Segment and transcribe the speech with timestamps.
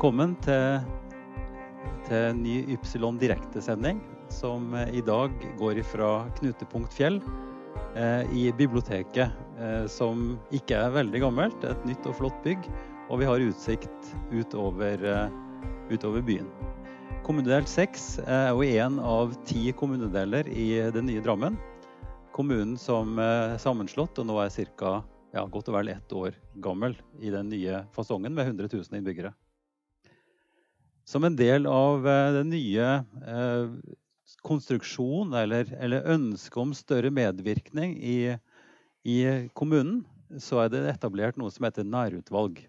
[0.00, 0.78] Velkommen til,
[2.06, 3.98] til ny Ypsilon direktesending,
[4.32, 7.18] som eh, i dag går fra Knutepunkt Fjell
[7.92, 11.66] eh, i biblioteket, eh, som ikke er veldig gammelt.
[11.68, 12.64] Et nytt og flott bygg,
[13.10, 15.36] og vi har utsikt utover, eh,
[15.92, 16.48] utover byen.
[17.28, 21.60] Kommunedel 6 er jo én av ti kommunedeler i det nye Drammen.
[22.32, 24.96] Kommunen som er sammenslått og nå er ca.
[25.36, 29.36] Ja, godt og vel ett år gammel i den nye fasongen med 100 000 innbyggere.
[31.10, 32.90] Som en del av eh, den nye
[34.46, 38.36] konstruksjonen eller, eller ønsket om større medvirkning i,
[39.02, 39.16] i,
[39.58, 40.04] kommunen,
[40.38, 42.62] så er det etablert noe som heter nærutvalg.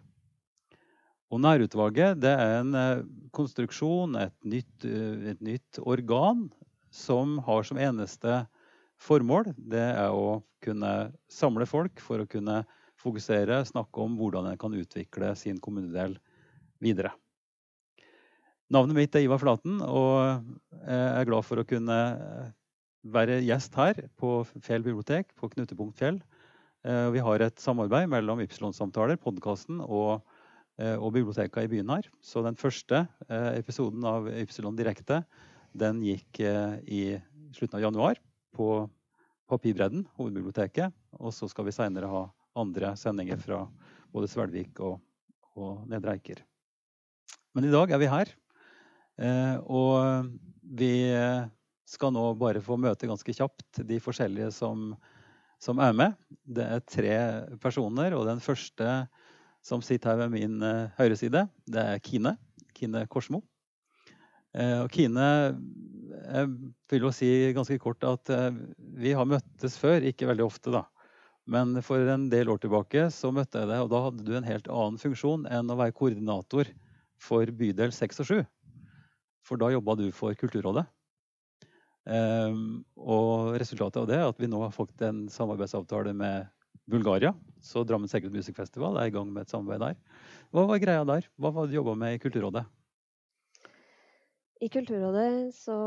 [1.32, 3.06] Og Nærutvalget er en eh,
[3.38, 6.48] konstruksjon, et nytt, eh, et nytt organ,
[6.90, 8.42] som har som eneste
[9.02, 12.64] formål det er å kunne samle folk for å kunne
[13.02, 16.18] fokusere, snakke om hvordan en kan utvikle sin kommunedel
[16.82, 17.14] videre.
[18.72, 20.46] Navnet mitt er Ivar Flaten, og
[20.80, 21.96] jeg er glad for å kunne
[23.04, 26.22] være gjest her på Fjell bibliotek, på Knutepunkt Fjell.
[26.88, 30.24] Eh, vi har et samarbeid mellom Ypsilon-samtaler, podkasten og,
[30.80, 32.08] eh, og biblioteka i byen her.
[32.24, 35.26] Så den første eh, episoden av Ypsilon Direkte
[35.76, 37.04] den gikk i
[37.56, 38.18] slutten av januar
[38.56, 38.90] på
[39.52, 40.96] Papirbredden, hovedbiblioteket.
[41.20, 42.26] Og så skal vi seinere ha
[42.60, 43.66] andre sendinger fra
[44.12, 45.00] både Svelvik og,
[45.56, 46.44] og Nedre Eiker.
[47.56, 48.32] Men i dag er vi her.
[49.22, 50.30] Eh, og
[50.62, 50.94] vi
[51.90, 54.92] skal nå bare få møte ganske kjapt de forskjellige som,
[55.62, 56.18] som er med.
[56.42, 57.18] Det er tre
[57.62, 59.02] personer, og den første
[59.62, 62.38] som sitter her ved min eh, høyre side, det er Kine.
[62.78, 63.44] Kine Korsmo.
[64.58, 65.28] Eh, og Kine
[66.22, 66.48] jeg
[66.92, 68.30] vil jo si ganske kort at
[69.00, 70.84] vi har møttes før, ikke veldig ofte, da.
[71.50, 74.48] Men for en del år tilbake så møtte jeg deg, og da hadde du en
[74.48, 76.70] helt annen funksjon enn å være koordinator
[77.22, 78.36] for bydel 6 og 7.
[79.46, 80.86] For da jobba du for Kulturrådet.
[82.02, 86.50] Um, og resultatet av det er at vi nå har fått en samarbeidsavtale med
[86.90, 87.34] Bulgaria.
[87.62, 90.22] Så Drammen Secret Music Festival er i gang med et samarbeid der.
[90.52, 91.28] Hva var greia der?
[91.38, 92.66] Hva var det du jobba med i Kulturrådet?
[94.62, 95.78] I Kulturrådet så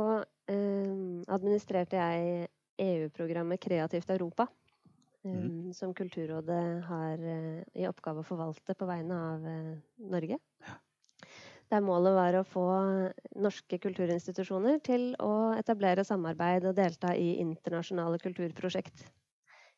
[0.51, 2.49] um, administrerte jeg
[2.83, 4.49] EU-programmet Kreativt Europa.
[5.25, 5.75] Eh, mm.
[5.75, 9.77] Som Kulturrådet har eh, i oppgave å forvalte på vegne av eh,
[10.11, 10.39] Norge.
[10.67, 10.75] Ja.
[11.73, 12.65] Der målet var å få
[13.41, 19.07] norske kulturinstitusjoner til å etablere samarbeid og delta i internasjonale kulturprosjekt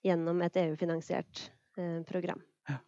[0.07, 1.47] gjennom et EU-finansiert
[1.79, 2.43] eh, program.
[2.69, 2.81] Ja.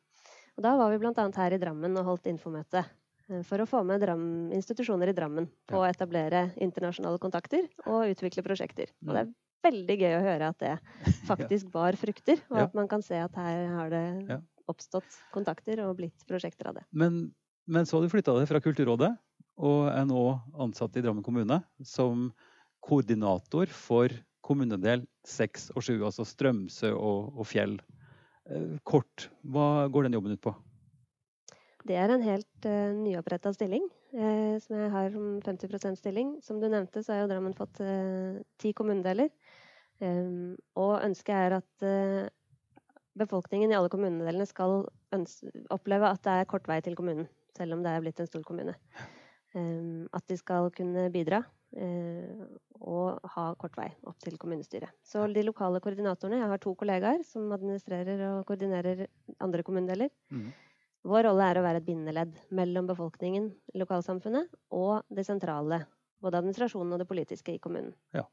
[0.58, 1.14] Og da var vi bl.a.
[1.14, 2.84] her i Drammen og holdt infomøte
[3.28, 4.22] Eh, for å få med Dram,
[4.56, 8.92] institusjoner i Drammen på å etablere internasjonale kontakter og utvikle prosjekter.
[9.06, 9.34] Og det er
[9.68, 10.76] veldig gøy å høre at det
[11.30, 15.96] faktisk bar frukter, og at man kan se at her har det oppstått kontakter og
[16.00, 16.86] blitt prosjekter av det.
[16.92, 17.28] Men,
[17.68, 19.12] men så har du flytta deg fra Kulturrådet
[19.58, 20.22] og er nå
[20.62, 22.30] ansatt i Drammen kommune som
[22.84, 24.12] koordinator for
[24.46, 27.76] kommunedel 6 og 7, altså Strømsø og, og Fjell.
[28.48, 30.54] Eh, kort, hva går den jobben ut på?
[31.88, 33.84] Det er en helt uh, nyoppretta stilling,
[34.16, 36.34] uh, som jeg har som 50% stilling.
[36.44, 39.30] Som du nevnte, så har jo Drammen fått uh, ti kommunedeler.
[40.00, 42.28] Um, og ønsket er at uh,
[43.18, 44.84] befolkningen i alle kommunedelene skal
[45.74, 47.26] oppleve at det er kort vei til kommunen,
[47.58, 48.74] selv om det er blitt en stor kommune.
[49.56, 51.42] Um, at de skal kunne bidra
[51.78, 54.88] og ha kort vei opp til kommunestyret.
[55.04, 59.04] Så de lokale koordinatorene Jeg har to kollegaer som administrerer og koordinerer
[59.44, 60.08] andre kommunedeler.
[60.32, 60.46] Mm.
[61.08, 65.84] Vår rolle er å være et bindeledd mellom befolkningen, lokalsamfunnet, og det sentrale.
[66.18, 67.92] Både administrasjonen og det politiske i kommunen.
[68.16, 68.24] Ja,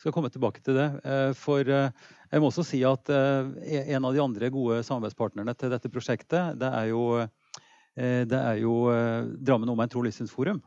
[0.00, 0.88] skal komme tilbake til det.
[1.06, 1.92] Eh, for eh,
[2.32, 6.58] jeg må også si at eh, en av de andre gode samarbeidspartnerne til dette prosjektet,
[6.58, 7.04] det er jo,
[7.98, 8.74] det er jo
[9.42, 10.60] Drammen Omegn tro- og livssynsforum,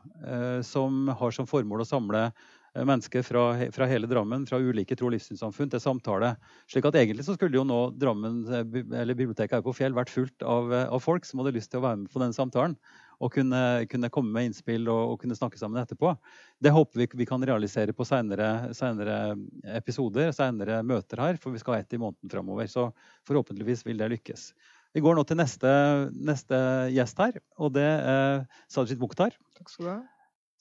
[0.68, 2.26] som har som formål å samle
[2.74, 6.32] Eh, mennesker fra, fra, hele Drammen, fra ulike tro- og livssynssamfunn, til samtale.
[6.72, 10.12] Slik at egentlig så skulle jo nå Drammen, eh, eller biblioteket her på Fjell vært
[10.12, 12.76] fullt av, eh, av, folk som hadde lyst til å være med på denne samtalen.
[13.22, 16.16] Og kunne, kunne komme med innspill og, og, kunne snakke sammen etterpå.
[16.58, 19.36] Det håper vi vi kan realisere på senere,
[19.76, 21.36] episoder, senere møter her.
[21.36, 22.66] For vi skal ha ett i måneden framover.
[22.66, 22.88] Så
[23.28, 24.52] forhåpentligvis vil det lykkes.
[24.92, 25.68] Vi går nå til neste,
[26.12, 26.58] neste
[26.92, 29.32] gjest her, og det er Sajid Mukhtar.
[29.56, 30.00] Takk skal du ha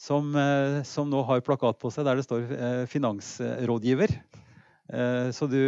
[0.01, 4.15] som, eh, som, nå har plakat på seg der det står eh, 'finansrådgiver'.
[4.91, 5.61] Eh, så du,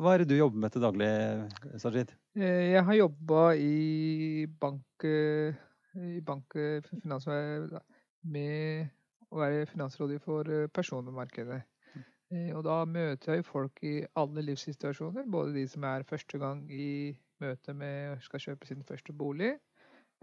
[0.00, 1.10] hva er det du jobber med til daglig,
[1.78, 2.14] Sajid?
[2.34, 6.56] Jeg har jobba i bank, i bank
[6.88, 7.28] finans,
[8.24, 8.88] med
[9.30, 11.60] å være finansrådgiver for personmarkedet.
[12.56, 15.28] Og da møter jeg folk i alle livssituasjoner.
[15.30, 17.14] Både de som er første gang i
[17.44, 19.52] møte med skal kjøpe sin første bolig,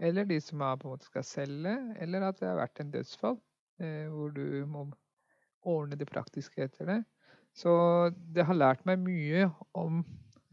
[0.02, 2.92] eller de som er på en måte skal selge, eller at det har vært en
[2.92, 3.38] dødsfall
[3.82, 4.88] eh, hvor du må
[5.68, 7.00] ordne det praktiske etter det.
[7.54, 7.72] Så
[8.34, 9.46] det har lært meg mye
[9.78, 10.00] om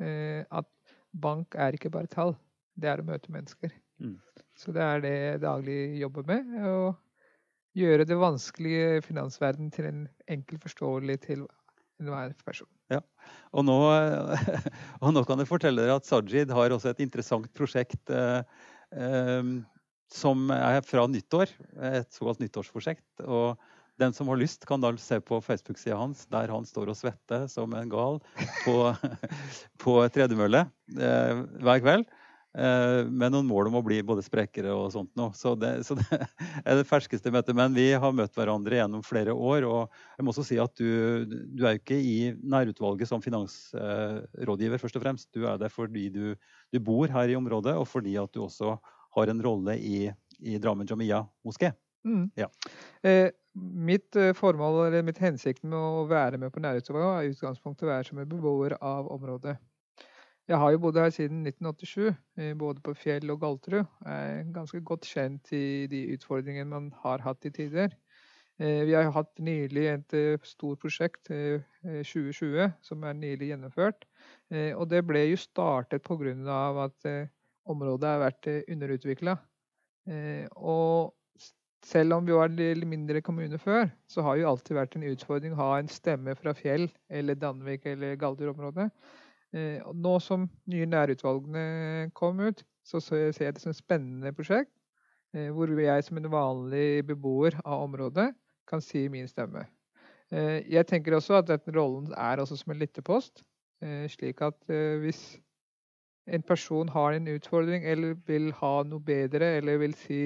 [0.03, 0.69] eh, at
[1.11, 2.35] bank er ikke bare tall,
[2.79, 3.73] det er å møte mennesker.
[3.99, 4.17] Mm.
[4.59, 6.51] Så det er det jeg daglig jobber med.
[6.67, 6.91] Å
[7.79, 11.47] gjøre det vanskelige finansverden til en enkel forståelig til
[11.99, 12.69] enhver person.
[12.89, 13.01] Ja,
[13.53, 13.77] og nå,
[15.03, 18.39] og nå, kan jeg fortelle dere at Sajid har også et interessant prosjekt eh,
[18.97, 19.51] eh,
[20.09, 21.51] som er fra nyttår.
[21.93, 23.25] Et såkalt nyttårsprosjekt.
[23.25, 23.59] og
[23.99, 27.47] den som har lyst, kan da se på Facebook-sida hans, der han står og svetter
[27.51, 28.21] som en gal
[28.63, 28.75] på,
[29.83, 30.63] på tredemølle
[30.95, 32.07] eh, hver kveld.
[32.57, 35.35] Eh, med noen mål om å bli både sprekere og sånt noe.
[35.37, 36.07] Så det, så det
[36.65, 37.53] er det ferskeste møtet.
[37.57, 39.67] Men vi har møtt hverandre gjennom flere år.
[39.69, 44.81] Og jeg må også si at du, du er jo ikke i nærutvalget som finansrådgiver,
[44.81, 45.29] først og fremst.
[45.35, 46.23] Du er der fordi du,
[46.73, 48.79] du, bor her i området, og fordi at du også
[49.17, 50.09] har en rolle i,
[50.41, 51.73] i Drammen Jamia moské.
[52.07, 52.29] Mm.
[52.39, 52.47] Ja.
[53.05, 53.29] Eh,
[53.59, 57.85] mitt eh, formål, eller mitt hensikt med å være med på nærutvalget er i utgangspunktet
[57.85, 59.59] å være som en beboer av området.
[60.49, 63.83] Jeg har jo bodd her siden 1987, eh, både på Fjell og Galterud.
[64.01, 67.93] Jeg er ganske godt kjent i de utfordringene man har hatt i tider.
[68.57, 71.29] Eh, vi har hatt nylig et eh, stort prosjekt,
[71.83, 74.09] 2020, som er nylig gjennomført.
[74.49, 76.57] Og det ble jo startet pga.
[76.87, 77.29] at
[77.69, 79.37] området har vært underutvikla.
[80.57, 81.13] Og
[81.85, 85.53] selv om vi var en mindre kommune før, så har jo alltid vært en utfordring
[85.53, 92.11] å ha en stemme fra Fjell eller Danvik eller Galder-området Eh, nå som nye nærutvalgene
[92.13, 94.71] kom ut, så ser jeg det som et spennende prosjekt.
[95.33, 98.31] Eh, hvor jeg som en vanlig beboer av området
[98.69, 99.67] kan si min stemme.
[100.33, 103.43] Eh, jeg tenker også at denne rollen er også som en lyttepost.
[104.11, 104.57] Slik at
[104.99, 105.39] hvis
[106.27, 110.23] en person har en utfordring eller vil ha noe bedre, eller vil si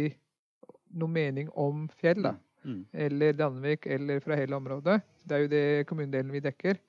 [0.89, 2.31] noe mening om fjell, da,
[2.65, 2.79] mm.
[3.05, 6.81] eller Danvik, eller fra hele området, det er jo det kommunedelen vi dekker,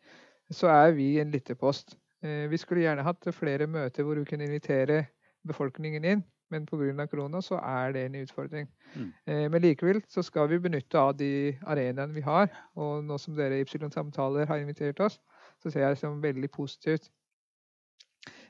[0.48, 1.98] så er vi en lyttepost.
[2.25, 5.05] Eh, vi skulle gjerne hatt flere møter hvor vi kunne invitere
[5.44, 6.23] befolkningen inn,
[6.53, 7.06] men pga.
[7.11, 8.69] korona så er det en utfordring.
[8.94, 9.11] Mm.
[9.26, 12.49] Eh, men likevel så skal vi benytte av de arenaene vi har.
[12.76, 15.21] Og nå som dere i Ypsilon Samtaler har invitert oss,
[15.61, 17.11] så ser jeg det som veldig positivt.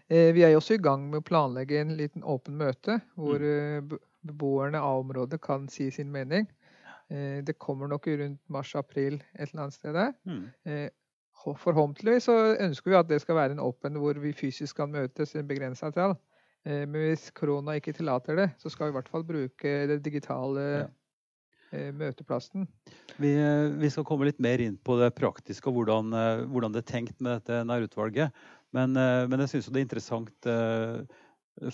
[0.09, 3.97] Eh, vi er også i gang med å planlegge en liten åpen møte hvor mm.
[4.23, 6.47] beboerne av området kan si sin mening.
[7.09, 10.15] Det kommer nok rundt mars-april et eller annet sted der.
[10.25, 10.89] Mm.
[11.45, 15.35] Forhåpentligvis så ønsker vi at det skal være en åpen hvor vi fysisk kan møtes
[15.35, 16.17] i en begrensa tall.
[16.65, 20.01] Eh, men hvis korona ikke tillater det, så skal vi i hvert fall bruke det
[20.05, 20.87] digitale ja.
[21.75, 22.69] Eh, møteplassen.
[23.19, 26.15] Vi, eh, vi, skal komme litt mer inn på det praktiske og hvordan,
[26.53, 28.45] hvordan det er tenkt med dette nærutvalget.
[28.75, 28.97] Men,
[29.31, 30.49] men jeg syns det er interessant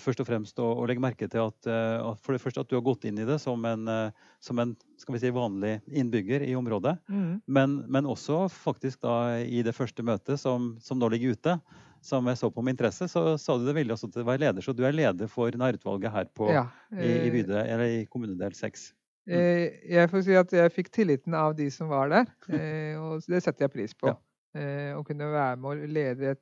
[0.01, 2.69] først og fremst å, å legge merke til at, eh, at, for det første at
[2.69, 5.79] du har gått inn i det som en, eh, som en skal vi si, vanlig
[5.87, 6.95] innbygger i området.
[7.09, 7.41] Mm.
[7.45, 11.57] Men, men, også faktisk da i det første møtet som, som, nå ligger ute,
[12.05, 14.43] som jeg så på med interesse, så sa du det ville også til å være
[14.45, 14.65] leder.
[14.65, 18.03] Så du er leder for nærutvalget her på, ja, eh, i, i, bydel, eller i
[18.09, 18.91] kommunedel 6.
[19.29, 19.37] Mm.
[19.37, 19.65] Eh,
[19.97, 23.41] jeg får si at jeg fikk tilliten av de som var der, eh, og det
[23.41, 24.13] setter jeg pris på.
[24.13, 24.17] Ja.
[24.51, 26.41] Eh, å kunne være med og lede et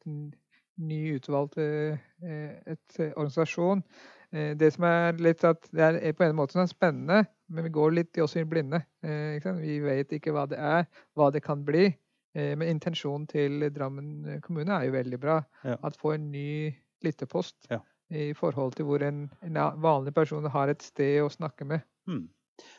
[0.79, 3.83] ny utvalgt eh, et eh, organisasjon.
[4.31, 7.73] Eh, det som er litt at det er på en måte sånn spennende, men vi
[7.73, 8.83] går litt også i blinde.
[9.01, 10.85] Vi vet ikke hva det er,
[11.17, 11.89] hva det kan bli.
[12.37, 15.39] Men intensjonen til Drammen kommune er jo veldig bra.
[15.65, 15.79] Ja.
[15.81, 16.69] At få en ny
[17.01, 17.79] lyttepost ja.
[18.13, 21.81] i forhold til hvor en, en, vanlig person har et sted å snakke med.
[22.05, 22.27] Hmm.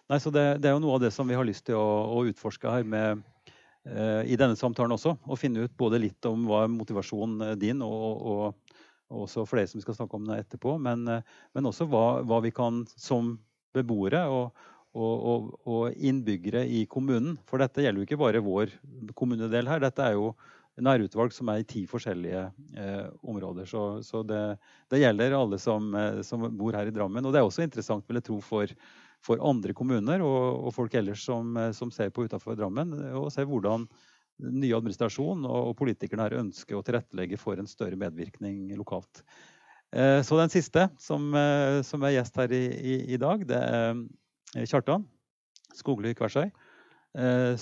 [0.07, 1.91] Nei, så det, det, er jo noe av det som vi har lyst til å,
[2.15, 3.40] å utforske her med Eh,
[3.91, 5.17] i denne samtalen også.
[5.27, 8.77] Og finne ut både litt om hva motivasjonen eh, din, og, og,
[9.11, 12.21] og også for dere som skal snakke om det etterpå, men, eh, men også hva,
[12.27, 13.35] hva, vi kan som
[13.75, 14.63] beboere og,
[14.99, 18.73] og, innbyggere i kommunen For dette gjelder jo ikke bare vår
[19.15, 19.79] kommunedel her.
[19.85, 20.33] Dette er jo
[20.81, 22.41] nærutvalg som er i ti forskjellige
[22.75, 23.69] eh, områder.
[23.71, 24.41] Så, så det,
[24.91, 25.93] det, gjelder alle som,
[26.27, 27.23] som, bor her i Drammen.
[27.23, 28.75] Og det er også interessant, vil jeg tro, for,
[29.25, 33.49] for andre kommuner og, og folk ellers som, som ser på utenfor Drammen, og ser
[33.49, 33.85] hvordan
[34.41, 39.23] ny administrasjon og, politikerne her ønsker å tilrettelegge for en større medvirkning lokalt.
[39.91, 43.59] Eh, så den siste som, eh, som, er gjest her i, i, i dag, det
[43.59, 43.91] er
[44.57, 45.07] eh, Kjartan
[45.77, 46.49] Skogli Kversøy,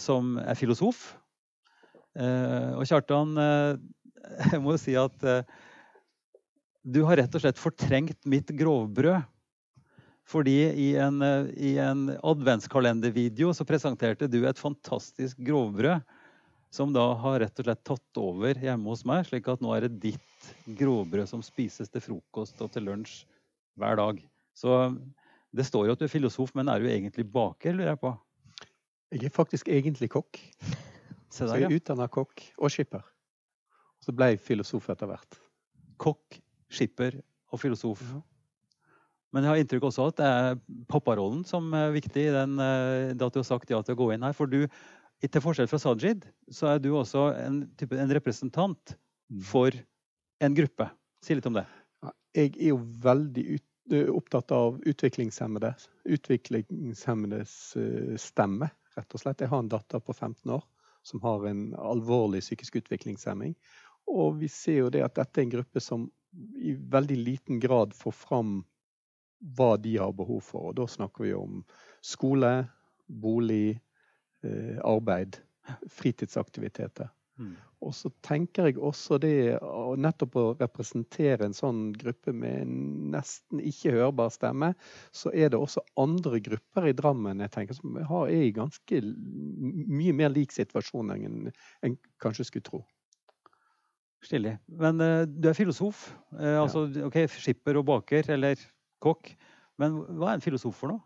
[0.00, 1.10] som er filosof.
[2.16, 3.34] Og Kjartan,
[4.48, 5.26] jeg må jo si at
[6.80, 9.28] du har rett og slett fortrengt mitt grovbrød
[10.28, 16.04] fordi i en, eh, i en adventskalendervideo så presenterte du et fantastisk grovbrød
[16.70, 19.86] som da har rett og slett tatt over hjemme hos meg, slik at nå er
[19.86, 23.22] det ditt grovbrød som spises til frokost og til lunsj
[23.80, 24.20] hver dag.
[24.56, 24.96] Så
[25.48, 28.10] Det står jo at du er filosof, men er du egentlig baker, lurer jeg på?
[29.16, 30.36] Jeg er faktisk egentlig kokk.
[31.32, 33.00] Så jeg er utdanna kokk og skipper.
[34.04, 35.38] Så ble jeg filosof etter hvert.
[35.96, 36.36] Kokk,
[36.68, 37.16] skipper
[37.48, 38.04] og filosof.
[39.34, 43.12] Men jeg har inntrykk også at det er papparollen som er viktig i den, eh,
[43.12, 44.36] at du har sagt ja til å gå inn her.
[44.36, 44.62] For du,
[45.24, 48.96] til forskjell fra Sajid, så er du også en, type, en representant
[49.44, 49.74] for
[50.44, 50.88] en gruppe.
[51.24, 51.66] Si litt om det.
[52.36, 53.66] Jeg er jo veldig ut,
[54.14, 55.74] opptatt av utviklingshemmede.
[56.16, 57.52] Utviklingshemmedes
[58.20, 59.44] stemme, rett og slett.
[59.44, 60.64] Jeg har en datter på 15 år
[61.08, 63.54] som har en alvorlig psykisk utviklingshemming.
[64.08, 66.08] Og vi ser jo det at dette er en gruppe som
[66.60, 68.58] i veldig liten grad får fram
[69.38, 70.70] hva de har behov for.
[70.70, 71.62] Og da snakker vi om
[72.04, 72.52] skole,
[73.06, 73.78] bolig,
[74.44, 75.40] eh, arbeid,
[75.92, 77.10] fritidsaktiviteter.
[77.38, 77.54] Mm.
[77.86, 79.60] Og så tenker jeg også det
[80.02, 82.78] nettopp å representere en sånn gruppe med en
[83.14, 84.72] nesten ikke hørbar stemme,
[85.14, 89.02] så er det også andre grupper i Drammen jeg tenker som har, er i ganske
[89.86, 91.52] mye mer lik situasjon enn
[91.86, 92.82] en kanskje skulle tro.
[94.26, 94.56] Stilig.
[94.66, 96.08] Men uh, du er filosof.
[96.34, 98.58] Uh, altså, ok, skipper og baker, eller
[99.02, 99.32] kokk.
[99.78, 101.04] Men hva er en filosof for noe?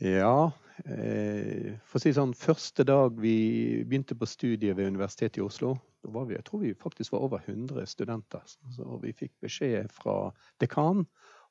[0.00, 0.50] Ja,
[0.86, 5.74] eh, for å si sånn, første dag vi begynte på studiet ved Universitetet i Oslo,
[6.00, 8.46] da var vi, jeg tror vi faktisk var over 100 studenter.
[8.72, 10.30] Så vi fikk beskjed fra
[10.62, 11.04] dekanen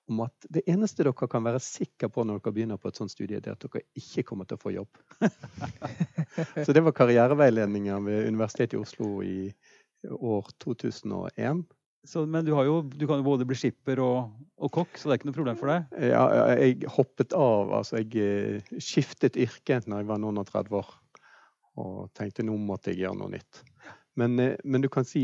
[0.09, 3.13] om at det eneste dere kan være sikre på når dere begynner på et sånt
[3.13, 5.01] studie, er at dere ikke kommer til å få jobb.
[6.65, 9.51] Så det var karriereveiledninga ved Universitetet i Oslo i
[10.09, 11.61] år 2001.
[12.07, 14.31] Så, men du, jo, du kan jo både bli skipper og,
[14.63, 15.81] og kokk, så det er ikke noe problem for deg?
[16.11, 16.23] Ja,
[16.55, 17.73] jeg hoppet av.
[17.81, 20.89] Altså, jeg eh, skiftet yrke når jeg var noen og 30 år.
[21.79, 23.53] Og tenkte nå måtte jeg gjøre noe nytt.
[24.19, 25.23] Men, eh, men du kan si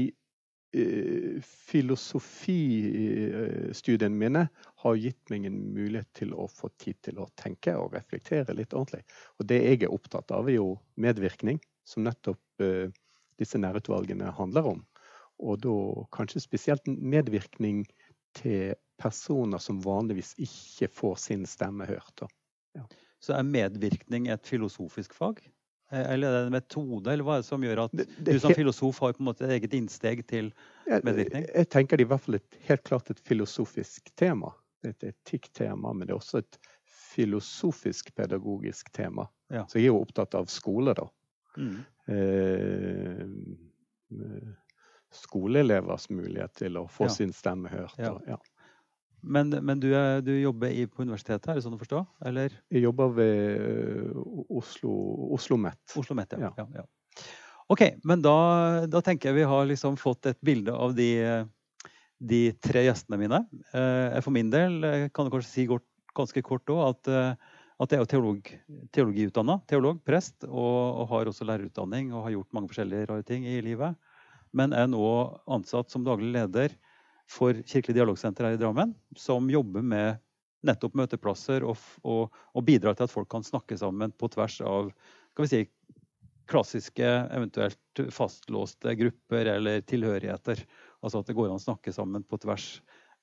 [0.76, 1.36] eh,
[1.72, 4.44] Filosofistudiene mine
[4.84, 8.76] har gitt meg en mulighet til å få tid til å tenke og reflektere litt
[8.76, 9.04] ordentlig.
[9.40, 12.44] Og det jeg er opptatt av, er jo medvirkning, som nettopp
[13.40, 14.84] disse nærutvalgene handler om.
[15.40, 15.76] Og da
[16.16, 17.86] kanskje spesielt medvirkning
[18.36, 22.22] til personer som vanligvis ikke får sin stemme hørt.
[22.76, 22.84] Ja.
[23.20, 25.42] Så er medvirkning et filosofisk fag?
[25.92, 28.24] Eh, Eller er det en metode, eller hva er det som gjør at Det- du
[28.24, 30.54] det du som filosof har på en måte et eget innsteg til
[30.88, 31.46] Jeg, medvirkning?
[31.54, 34.52] jeg tenker det er i hvert fall et, helt klart et filosofisk tema.
[34.82, 36.58] Det er et etikktema, men det er også et
[37.16, 39.28] filosofisk-pedagogisk tema.
[39.50, 39.66] Ja.
[39.68, 41.08] Så jeg er jo opptatt av skole, da.
[41.58, 41.86] Mm.
[42.08, 43.28] Eh,
[45.18, 47.14] skoleelevers mulighet til å få Ja.
[47.16, 47.96] sin stemme hørt.
[48.02, 48.12] Ja.
[48.16, 48.38] Og, ja.
[49.26, 52.04] Men, men du, er, du jobber i, på universitetet, er det sånn å forstå?
[52.30, 54.20] Eller Jeg jobber ved eh,
[54.54, 54.92] Oslo,
[55.34, 55.82] Oslo Met.
[55.98, 56.52] Oslo Met, ja.
[56.76, 56.86] Ja.
[57.74, 61.10] OK, men da, da tenker jeg vi har liksom fått et bilde av de,
[62.22, 63.40] de tre gjestene mine.
[63.74, 67.10] Eh, For min del eh, kan kanskje si godt, ganske kort òg at,
[67.82, 68.52] at jeg er teolog,
[68.96, 69.58] teologiutdanna.
[69.68, 73.58] Teolog, prest, og, og har også lærerutdanning og har gjort mange forskjellige rare ting i
[73.66, 73.98] livet.
[74.56, 75.06] Men er nå
[75.52, 76.76] ansatt som daglig leder
[77.30, 80.22] for Kirkelig dialogsenter her i Drammen, som jobber med
[80.66, 84.92] nettopp møteplasser og, og, og bidrar til at folk kan snakke sammen på tvers av
[85.36, 85.62] skal vi si,
[86.50, 90.62] klassiske, eventuelt fastlåste grupper eller tilhørigheter.
[91.02, 92.68] Altså at det går an å snakke sammen på tvers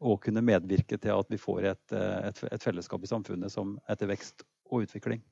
[0.02, 3.76] og kunne medvirke til at vi får et, eh, et, et fellesskap i samfunnet som
[3.86, 5.22] er til vekst og utvikling.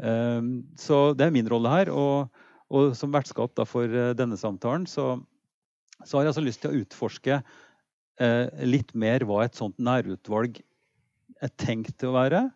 [0.00, 1.92] Um, så det er min rolle her.
[1.92, 2.32] Og,
[2.72, 5.16] og som vertskap for eh, denne samtalen så,
[6.02, 10.62] så har jeg altså lyst til å utforske eh, litt mer hva et sånt nærutvalg
[11.42, 12.46] er tenkt til å være,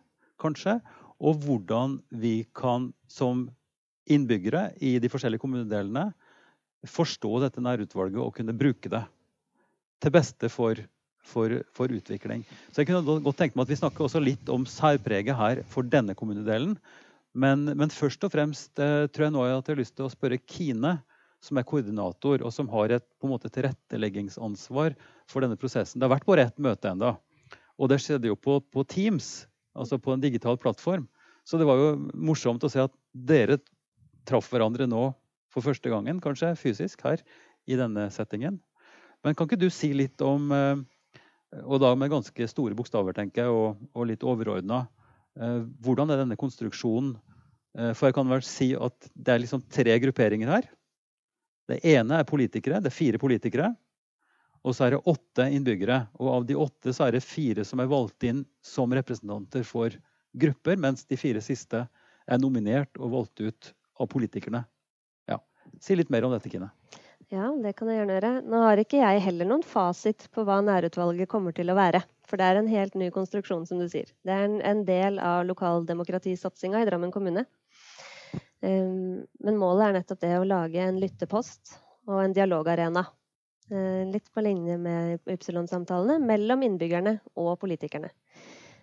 [0.41, 0.77] kanskje.
[1.17, 3.47] Og hvordan vi kan som
[4.07, 6.11] innbyggere i de forskjellige kommunedelene
[6.87, 9.03] forstå dette nærutvalget og kunne bruke det
[10.03, 10.79] til beste for,
[11.25, 12.45] for, for utvikling.
[12.71, 15.83] Så jeg kunne godt- tenke meg at vi snakker også litt om særpreget her for
[15.83, 16.77] denne kommunedelen.
[17.37, 20.11] Men, men først og fremst eh, tror jeg nå at jeg har lyst til å
[20.13, 20.95] spørre Kine,
[21.43, 24.95] som er koordinator, og som har et på en måte tilretteleggingsansvar
[25.29, 25.99] for denne prosessen.
[25.99, 27.13] Det har vært bare ett møte ennå.
[27.77, 29.45] Og det skjedde jo på, på Teams,
[29.77, 31.05] altså på en digital plattform.
[31.47, 33.59] Så det var jo morsomt å se at dere
[34.27, 35.11] traff hverandre nå
[35.53, 37.21] for første gangen, kanskje fysisk, her
[37.69, 38.57] i denne settingen.
[39.25, 43.45] Men kan ikke du si litt om, eh, og da med ganske store bokstaver, tenker
[43.45, 44.87] jeg, og, og litt overordna,
[45.39, 47.15] eh, hvordan er denne konstruksjonen?
[47.75, 50.69] Eh, For jeg kan vel si at det er liksom tre grupperinger her.
[51.67, 52.79] Det ene er politikere.
[52.79, 53.73] Det er fire politikere.
[54.63, 55.99] Og så er det åtte innbyggere.
[56.19, 59.95] Og av de åtte så er det fire som er valgt inn som representanter for
[60.37, 61.85] grupper, mens de fire siste
[62.27, 64.63] er nominert og valgt ut av politikerne.
[65.29, 65.39] Ja.
[65.81, 66.69] Si litt mer om dette, Kine.
[67.33, 68.33] Ja, det kan jeg gjerne gjøre.
[68.47, 72.03] Nå har ikke jeg heller noen fasit på hva nærutvalget kommer til å være.
[72.27, 74.09] For det er en helt ny konstruksjon, som du sier.
[74.27, 77.45] Det er en, del av lokaldemokratisatsinga i Drammen kommune.
[78.59, 81.77] Um, men målet er nettopp det å lage en lyttepost
[82.09, 83.05] og en dialogarena.
[83.71, 88.11] Uh, litt på linje med Ypsilon-samtalene mellom innbyggerne og politikerne.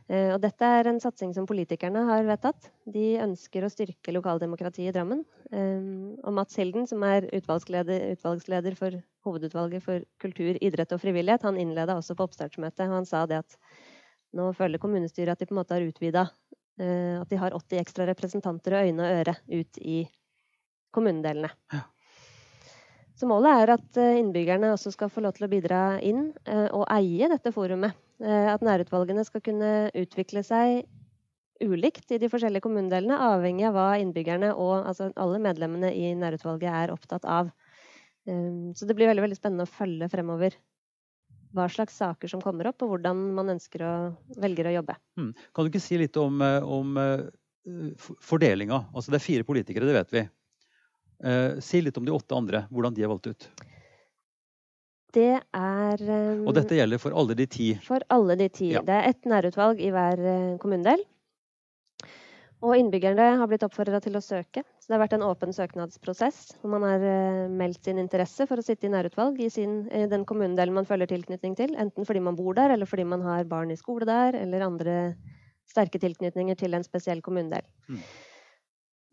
[0.05, 2.69] Uh, og dette er en satsing som politikerne har vedtatt.
[2.93, 5.23] De ønsker å styrke lokaldemokratiet i Drammen.
[5.49, 11.47] Um, og Mats Hilden, som er utvalgsleder, utvalgsleder, for hovedutvalget for kultur, idrett og frivillighet,
[11.49, 12.85] han innleda også på oppstartsmøtet.
[12.93, 13.57] Han sa det at
[14.37, 16.29] nå føler kommunestyret at de på en måte har utvida.
[16.77, 20.05] Uh, at de har 80 ekstra representanter og øyne og øre ut i
[20.93, 21.49] kommunedelene.
[21.73, 21.87] Ja.
[23.15, 26.33] Så målet er at innbyggerne også skal få lov til å bidra inn
[26.75, 27.95] og eie dette forumet.
[28.23, 30.85] Eh, at nærutvalgene skal kunne utvikle seg
[31.65, 36.71] ulikt i de forskjellige kommunedelene, avhengig av hva innbyggerne og altså alle medlemmene i nærutvalget
[36.71, 37.51] er opptatt av.
[38.27, 40.57] Um, så det blir veldig, veldig spennende å følge fremover
[41.55, 43.95] hva slags saker som kommer opp, og hvordan man ønsker å,
[44.43, 44.97] velger å jobbe.
[45.21, 45.29] Mm.
[45.55, 48.81] Kan du ikke si litt om, eh, om uh, fordelinga?
[48.91, 50.27] Altså det er fire politikere, det vet vi.
[51.65, 53.47] Si litt om de åtte andre, hvordan de er valgt ut
[55.15, 57.73] det er um, Og dette gjelder for alle de ti?
[57.85, 58.71] For alle de ti.
[58.75, 58.83] Ja.
[58.85, 61.05] Det er ett nærutvalg i hver uh, kommunedel.
[62.65, 64.63] Og innbyggerne har blitt oppfordra til å søke.
[64.81, 68.61] Så det har vært en åpen søknadsprosess hvor man har uh, meldt sin interesse for
[68.61, 71.75] å sitte i nærutvalg i, sin, i den kommunedelen man følger tilknytning til.
[71.81, 74.99] Enten fordi man bor der, eller fordi man har barn i skole der, eller andre
[75.71, 77.65] sterke tilknytninger til en spesiell kommunedel.
[77.89, 78.01] Mm.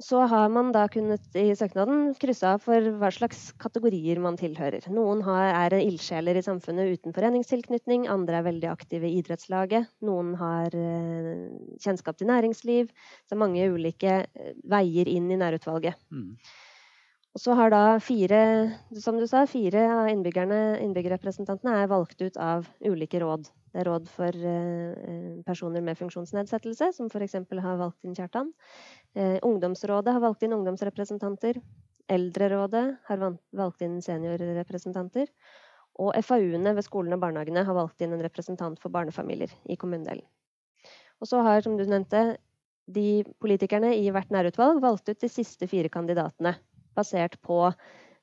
[0.01, 4.87] Så har man da kunnet i søknaden krysse av for hva slags kategorier man tilhører.
[4.93, 9.91] Noen har, er ildsjeler i samfunnet uten foreningstilknytning, andre er veldig aktive i idrettslaget.
[10.07, 11.45] Noen har eh,
[11.83, 12.89] kjennskap til næringsliv.
[13.29, 16.01] Så mange ulike eh, veier inn i nærutvalget.
[16.09, 16.33] Mm.
[17.31, 18.41] Og så har da fire
[18.99, 23.47] som du sa, fire av innbyggerrepresentantene er valgt ut av ulike råd.
[23.71, 27.37] Det er råd for eh, personer med funksjonsnedsettelse, som f.eks.
[27.39, 28.51] har valgt inn Kjartan.
[29.15, 31.61] Eh, ungdomsrådet har valgt inn ungdomsrepresentanter.
[32.11, 33.23] Eldrerådet har
[33.55, 35.31] valgt inn seniorrepresentanter.
[36.03, 40.27] Og FAU-ene ved skolene og barnehagene har valgt inn en representant for barnefamilier i kommunedelen.
[41.21, 42.35] Og så har, som du nevnte,
[42.91, 46.57] de politikerne i hvert nærutvalg valgt ut de siste fire kandidatene
[46.97, 47.69] basert på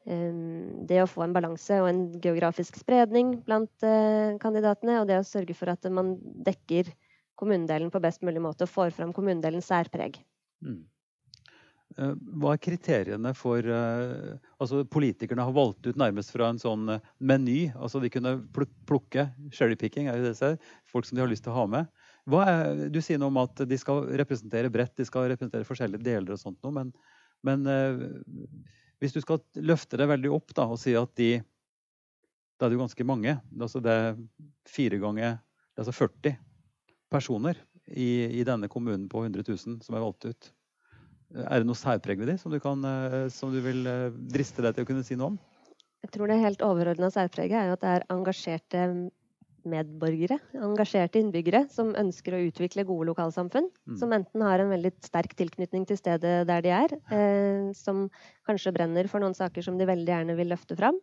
[0.09, 5.27] det å få en balanse og en geografisk spredning blant uh, kandidatene, og det å
[5.27, 6.15] sørge for at man
[6.47, 6.89] dekker
[7.39, 10.17] kommunedelen på best mulig måte og får fram kommunedelens særpreg.
[10.65, 10.81] Mm.
[11.99, 16.97] Eh, hva er kriteriene for uh, altså Politikerne har valgt ut nærmest fra en sånn
[17.21, 17.69] meny.
[17.77, 18.35] altså De kunne
[18.89, 20.57] plukke cherrypicking, er jo det det
[20.91, 21.93] folk som de har lyst til å ha med.
[22.29, 26.35] Er, du sier noe om at de skal representere bredt, de skal representere forskjellige deler.
[26.35, 26.93] og sånt noe, men
[27.47, 27.95] men eh,
[28.99, 31.39] hvis du skal løfte det veldig opp da, og si at de
[32.59, 33.37] Da er det jo ganske mange.
[33.55, 34.17] Altså det er
[34.67, 35.37] fire ganger
[35.79, 36.35] altså 40
[37.07, 40.49] personer i, i, denne kommunen på 100 000 som er valgt ut.
[41.39, 44.85] Er det noe særpreg ved dem som eh, som du vil eh, driste deg til
[44.85, 45.39] å kunne si noe om?
[46.03, 48.83] Jeg tror det helt overordna særpreget er jo at det er engasjerte
[49.71, 53.69] medborgere, engasjerte innbyggere, som ønsker å utvikle gode lokalsamfunn.
[53.89, 53.99] Mm.
[54.01, 58.07] Som enten har en veldig sterk tilknytning til stedet der de er, eh, som
[58.49, 60.99] kanskje brenner for noen saker som de veldig gjerne vil løfte fram.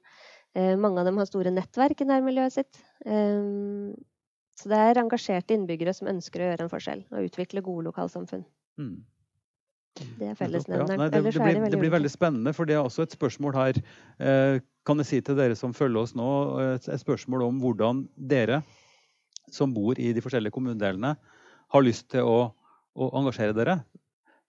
[0.55, 2.83] Eh, mange av dem har store nettverk i nærmiljøet sitt.
[3.05, 3.95] Eh,
[4.55, 8.45] så det er engasjerte innbyggere som ønsker å gjøre en forskjell og utvikle gode lokalsamfunn.
[8.79, 9.03] Mm.
[9.95, 10.99] Det er fellesnevneren.
[10.99, 13.79] Ja, det, det, blir, det, blir, veldig spennende, for det er også et spørsmål her.
[14.19, 16.27] Eh, kan jeg si til dere som følger oss nå,
[16.75, 18.61] et, et spørsmål om hvordan dere
[19.51, 21.15] som bor i de forskjellige kommunedelene,
[21.73, 22.37] har lyst til å,
[22.95, 23.79] å, engasjere dere.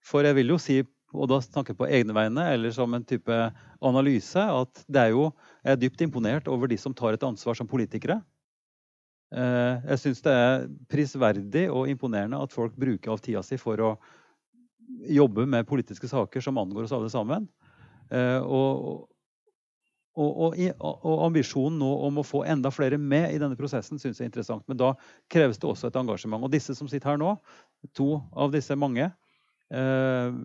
[0.03, 0.81] For jeg vil jo si,
[1.15, 3.37] og da snakker jeg på egne vegne, eller som en type
[3.85, 5.29] analyse, at det er jo,
[5.63, 8.19] jeg er dypt imponert over de som tar et ansvar som politikere.
[9.35, 13.81] Eh, jeg syns det er prisverdig og imponerende at folk bruker av tida si for
[13.83, 13.89] å
[14.87, 17.47] jobbe med politiske saker som angår oss alle sammen.
[18.11, 19.07] Eh, og,
[20.17, 24.19] og, og, og, ambisjonen nå om å få enda flere med i denne prosessen syns
[24.19, 24.65] jeg er interessant.
[24.69, 24.93] Men da
[25.33, 26.43] kreves det også et engasjement.
[26.43, 27.35] Og disse som sitter her nå,
[27.97, 29.11] to av disse mange,
[29.69, 30.39] eh,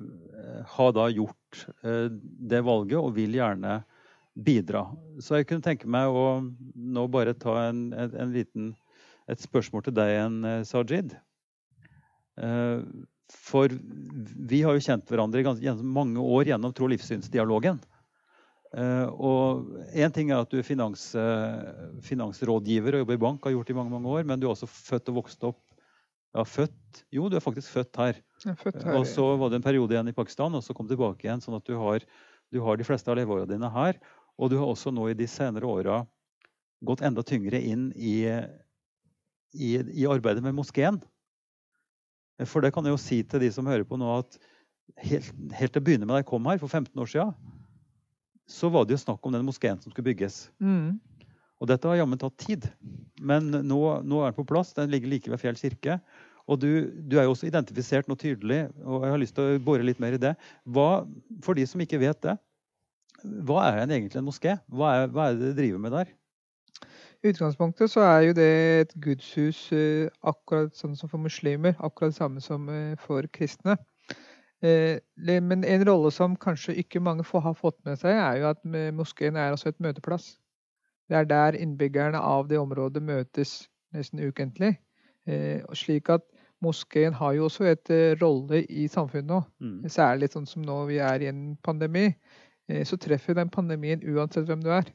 [0.74, 2.09] har da gjort eh,
[2.52, 3.81] det valget og vil gjerne
[4.35, 4.87] bidra.
[5.20, 6.40] Så jeg kunne tenke meg å
[6.74, 8.72] nå bare ta en, en, en liten,
[9.31, 11.16] et spørsmål til deg igjen, eh, Sajid.
[12.40, 12.81] Eh,
[13.31, 17.81] for vi har jo kjent hverandre gjennom mange år gjennom tro- og livssynsdialogen.
[18.73, 23.45] Uh, og Én ting er at du er finans, uh, finansrådgiver og jobber i bank,
[23.45, 25.61] har gjort det i mange mange år, men du er også født og vokst opp
[26.33, 28.21] ja, født, Jo, du er faktisk født her.
[28.41, 30.95] Født her og så var det en periode igjen i Pakistan, og så kom du
[30.95, 31.43] tilbake igjen.
[31.45, 32.05] Sånn at du har,
[32.49, 34.01] du har de fleste av leveåra dine her.
[34.41, 35.99] Og du har også nå i de senere åra
[36.83, 38.17] gått enda tyngre inn i
[39.53, 41.01] i, i, arbeidet med moskeen.
[42.48, 44.38] For det kan jeg jo si til de som hører på nå, at
[45.07, 47.33] helt, helt til å begynne med da jeg kom her for 15 år siden,
[48.50, 50.44] så var det jo snakk om den moskeen som skulle bygges.
[50.61, 50.98] Mm.
[51.62, 52.66] Og dette har jammen tatt tid.
[53.22, 54.74] Men nå, nå, er den på plass.
[54.76, 56.00] Den ligger like ved Fjell kirke.
[56.50, 56.68] Og du,
[57.07, 60.00] du, er jo også identifisert noe tydelig, og jeg har lyst til å bore litt
[60.02, 60.33] mer i det.
[60.66, 61.05] Hva,
[61.44, 62.35] for de som ikke vet det,
[63.46, 64.57] hva er egentlig en moské?
[64.66, 66.11] Hva er, hva er det dere driver med der?
[67.23, 71.77] Utgangspunktet så er jo det et gudshus eh, akkurat sånn som for muslimer.
[71.79, 73.77] Akkurat det samme som eh, for kristne.
[74.63, 78.65] Eh, men en rolle som kanskje ikke mange har fått med seg, er jo at
[78.99, 80.33] moskeen er også et møteplass.
[81.07, 84.75] Det er der innbyggerne av det området møtes nesten ukentlig.
[85.79, 86.25] Slik at
[86.63, 87.91] moskeen har jo også et
[88.23, 89.43] rolle i samfunnet nå.
[89.61, 89.91] Mm.
[89.91, 92.09] Særlig sånn som nå vi er i en pandemi.
[92.89, 94.89] Så treffer den pandemien uansett hvem du er.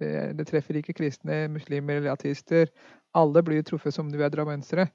[0.00, 2.70] Det, det treffer ikke kristne, muslimer eller ateister.
[3.16, 4.88] Alle blir truffet som de er drammensere.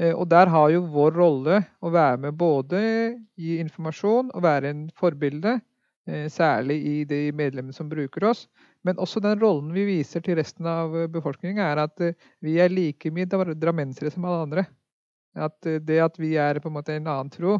[0.00, 2.80] Eh, og der har jo vår rolle å være med både
[3.36, 5.58] gi informasjon og være en forbilde.
[6.08, 8.46] Eh, særlig i de medlemmene som bruker oss.
[8.86, 12.02] Men også den rollen vi viser til resten av befolkningen, er at
[12.44, 14.66] vi er like mye drammensere som alle andre.
[15.36, 17.58] At det at vi er på en måte en annen tro,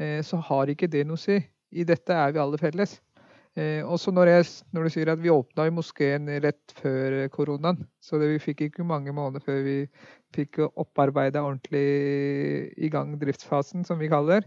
[0.00, 1.36] så har ikke det noe å si.
[1.76, 2.96] I dette er vi alle felles.
[3.52, 8.16] Eh, også når, jeg, når, du sier at vi åpna moskeen rett før koronaen, så
[8.16, 9.74] det, vi fikk ikke mange måneder før vi
[10.32, 11.82] fikk opparbeida ordentlig
[12.80, 14.46] i gang driftsfasen, som vi kaller.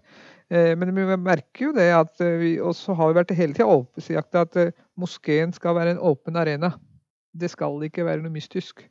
[0.50, 4.58] Eh, men vi merker jo det at vi også har vært hele tida overbevist at
[4.62, 6.74] eh, moskeen skal være en åpen arena.
[7.36, 8.88] Det skal ikke være noe mystisk.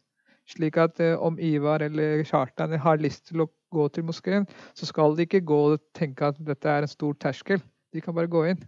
[0.47, 4.47] Slik at eh, om Ivar eller Kjartan har lyst til å gå til moskeen,
[4.79, 7.63] så skal de ikke gå og tenke at dette er en stor terskel.
[7.95, 8.63] De kan bare gå inn.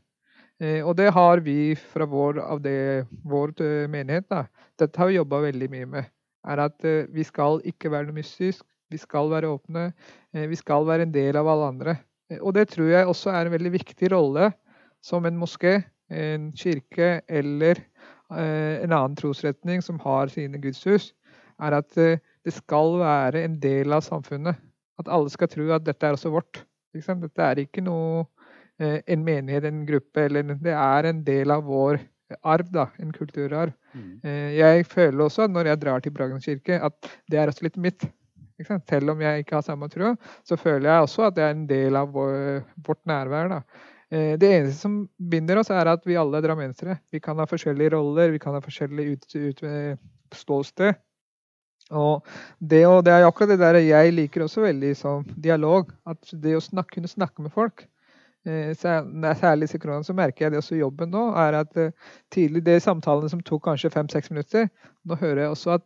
[0.63, 4.29] Eh, og det har vi fra vår, det, vår eh, menighet.
[4.33, 4.47] Da.
[4.81, 6.13] Dette har vi jobba veldig mye med.
[6.47, 8.65] er at eh, Vi skal ikke være noe mystisk.
[8.91, 9.91] Vi skal være åpne.
[10.33, 11.95] Vi skal være en del av alle andre.
[12.39, 14.53] Og det tror jeg også er en veldig viktig rolle
[15.03, 17.81] som en moské, en kirke eller
[18.31, 21.13] en annen trosretning som har sine gudshus,
[21.59, 24.55] er at det skal være en del av samfunnet.
[25.03, 26.63] At alle skal tro at dette er også vårt.
[26.95, 28.23] Dette er ikke noe
[28.79, 32.01] en menighet, en gruppe, eller det er en del av vår
[32.43, 33.73] arv, da, en kulturarv.
[33.95, 34.21] Mm.
[34.25, 37.67] Eh, jeg føler også at når jeg drar til Bragernes kirke, at det er også
[37.67, 38.09] litt mitt.
[38.89, 40.15] Selv om jeg ikke har samme tro,
[40.47, 43.51] så føler jeg også at det er en del av vår, vårt nærvær.
[43.53, 43.61] da.
[44.11, 47.01] Eh, det eneste som binder oss, er at vi alle er drammensere.
[47.13, 49.67] Vi kan ha forskjellige roller, vi kan ha forskjellig ut, ut,
[50.35, 50.97] ståsted.
[51.95, 52.25] Og
[52.59, 55.93] det, og det er akkurat det der jeg liker også veldig som dialog.
[56.09, 57.85] At det å snakke, kunne snakke med folk.
[58.47, 61.91] Eh, særlig i så merker jeg det også i jobben nå, er at eh,
[62.31, 64.69] tidlig de samtalene som tok kanskje fem-seks minutter,
[65.05, 65.83] nå hører jeg også at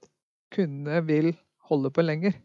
[0.53, 1.33] kundene vil
[1.70, 2.37] holde på lenger.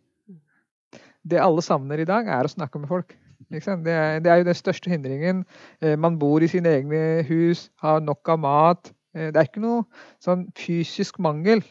[1.25, 3.17] Det alle savner i dag, er å snakke med folk.
[3.51, 5.43] Det er, det er, jo den største hindringen.
[5.81, 8.93] Eh, man bor i sine egne hus, har nok av mat.
[9.15, 9.83] Det er ikke noe
[10.23, 11.61] sånn fysisk mangel.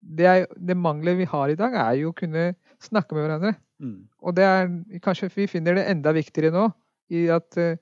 [0.00, 2.52] Det, er, det mangler vi har i dag, er jo å kunne
[2.82, 3.54] snakke med hverandre.
[3.82, 4.06] Mm.
[4.22, 4.70] Og det er,
[5.02, 6.68] kanskje vi finner det enda viktigere nå
[7.10, 7.76] i at uh,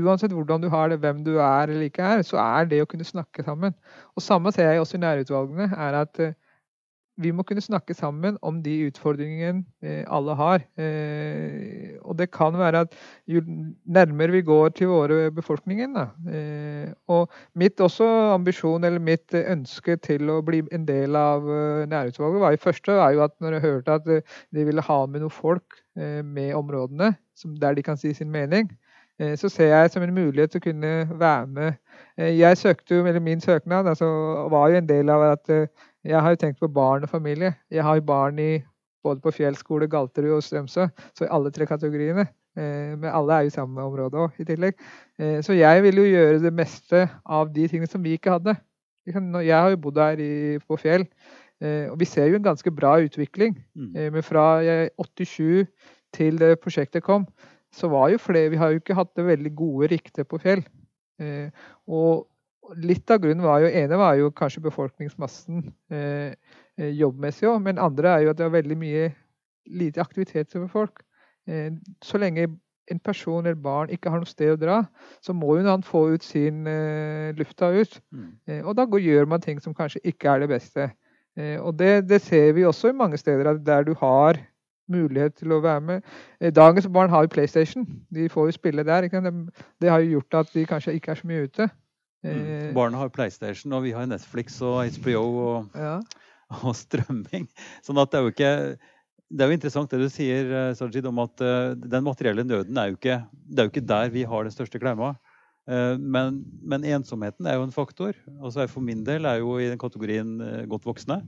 [0.00, 2.90] uansett hvordan du har det, hvem du er eller ikke er, så er det å
[2.90, 3.74] kunne snakke sammen.
[4.14, 6.36] Og samme ser jeg også i nærutvalgene, er at uh,
[7.20, 10.62] vi må kunne snakke sammen om de utfordringene uh, alle har.
[12.00, 12.94] og det kan være at
[13.28, 13.42] jo
[13.84, 15.98] nærmere vi går til våre befolkningen
[17.08, 21.44] Og mitt også ambisjon eller mitt ønske til å bli en del av
[21.90, 25.20] nærutvalget var i første var jo at når jeg hørte at de ville ha med
[25.20, 27.14] noen folk med områdene,
[27.60, 28.70] der de kan si sin mening,
[29.18, 31.78] eh, så ser jeg som en mulighet til å kunne være med.
[32.18, 34.06] Eh, jeg søkte jo, eller Min søknad altså,
[34.50, 35.66] var jo en del av at eh,
[36.04, 37.54] jeg har jo tenkt på barn og familie.
[37.70, 38.62] Jeg har jo barn i,
[39.04, 42.26] både på Fjellskole, Galterud og Strømsø, så i alle tre kategoriene.
[42.56, 44.74] Men alle er jo i samme område òg, i tillegg.
[45.46, 48.56] Så jeg vil jo gjøre det meste av de tingene som vi ikke hadde.
[49.06, 51.06] Jeg har jo bodd her på Fjell,
[51.60, 53.58] og vi ser jo en ganske bra utvikling.
[53.76, 54.12] Mm.
[54.14, 54.62] Men fra
[54.96, 55.66] 87
[56.16, 57.26] til det prosjektet kom,
[57.72, 60.64] så var jo flere Vi har jo ikke hatt det veldig gode ryktet på Fjell.
[61.20, 61.50] Eh,
[61.86, 62.26] og
[62.80, 66.32] litt av grunnen var jo ene var jo kanskje befolkningsmassen eh,
[66.78, 69.06] eh jobbmessig òg, men andre er jo at det er veldig mye
[69.70, 71.02] lite aktivitet for folk.
[71.48, 72.48] Eh, så lenge
[72.90, 74.80] en person eller barn ikke har noe sted å dra,
[75.22, 78.00] så må jo han få ut sin uh, lufta ut.
[78.10, 78.32] Mm.
[78.50, 80.88] Uh, og da går, gjør man ting som kanskje ikke er det beste.
[81.38, 84.36] Og det, det, ser vi også i mange steder, at der du har
[84.90, 86.06] mulighet til å være med.
[86.40, 87.86] Eh, dagens barn har jo PlayStation.
[88.14, 89.08] De får jo spille der.
[89.10, 91.68] Det har jo gjort at de kanskje ikke er så mye ute.
[92.24, 92.30] Mm.
[92.30, 95.98] Eh, Barna har PlayStation, og vi har Netflix og HBO og, ja.
[96.60, 97.48] og strømming.
[97.86, 98.54] Sånn at det er jo ikke
[99.30, 101.38] det er jo interessant det du sier, Sajid, om at
[101.78, 104.80] den materielle nøden er jo ikke, det er jo ikke der vi har den største
[104.82, 105.12] klemma.
[105.70, 108.16] Men, men, ensomheten er jo en faktor.
[108.40, 110.32] Altså For min del er jo i den kategorien
[110.66, 111.20] godt voksne.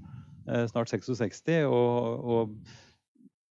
[0.66, 1.44] Snart 66.
[1.70, 2.57] Og, og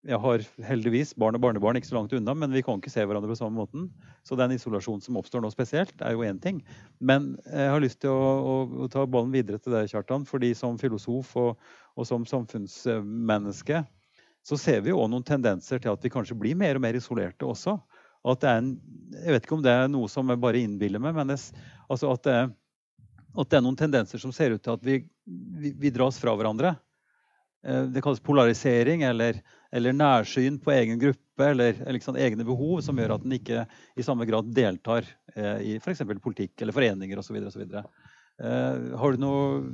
[0.01, 3.03] jeg har heldigvis barn og barnebarn ikke så langt unna, men vi kan ikke se
[3.05, 3.85] hverandre på samme måten.
[4.25, 6.63] Så den isolasjonen som oppstår nå spesielt, er jo én ting.
[6.97, 10.25] Men jeg har lyst til å, å, å, ta ballen videre til deg, Kjartan.
[10.25, 13.83] fordi som filosof og, og som samfunnsmenneske
[14.41, 17.45] så ser vi jo noen tendenser til at vi kanskje blir mer og mer isolerte
[17.45, 17.77] også.
[18.27, 18.71] At det er en,
[19.15, 21.39] jeg vet ikke om det er noe som jeg bare innbiller meg, men det,
[21.89, 22.37] altså at, det,
[23.33, 26.35] at, det, er noen tendenser som ser ut til at vi, vi, vi dras fra
[26.37, 26.75] hverandre.
[27.65, 29.41] Eh, det kalles polarisering eller,
[29.73, 33.65] eller nærsyn på egen gruppe eller, eller liksom egne behov, som gjør at en ikke
[33.97, 35.05] i samme grad deltar
[35.35, 36.05] eh, i f.eks.
[36.21, 37.37] politikk eller foreninger osv.
[38.41, 39.69] Eh, har du noen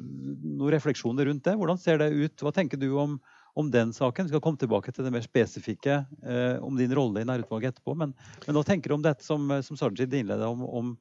[0.58, 1.56] noe refleksjoner rundt det?
[1.60, 2.44] Hvordan ser det ut?
[2.44, 3.20] Hva tenker du om,
[3.58, 4.28] om den saken?
[4.28, 7.96] Vi skal komme tilbake til det mer spesifikke eh, om din rolle i nærutvalget etterpå.
[7.98, 8.14] Men,
[8.46, 10.92] men nå tenker du om dette som, som Sajid innledet om, om,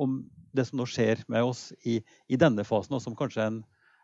[0.00, 0.20] om,
[0.56, 1.98] det som nå skjer med oss i,
[2.32, 3.60] i denne fasen, og som kanskje en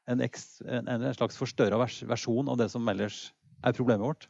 [0.07, 3.29] en, en, en slags forstørra vers, versjon av det som ellers
[3.65, 4.27] er problemet vårt?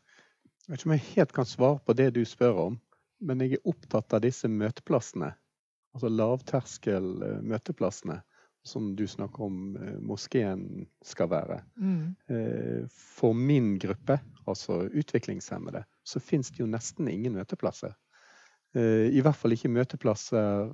[0.64, 2.76] Jeg vet ikke om jeg helt kan svare på det du spør om,
[3.24, 5.32] men jeg er opptatt av disse møteplassene.
[5.94, 8.20] Altså lavterskel eh, møteplassene
[8.64, 11.60] som du snakker om eh, moskeen skal være.
[11.76, 12.14] Mm.
[12.28, 17.94] Eh, for min gruppe, altså utviklingshemmede, så fins det jo nesten ingen møteplasser.
[18.74, 20.72] I hvert fall ikke møteplasser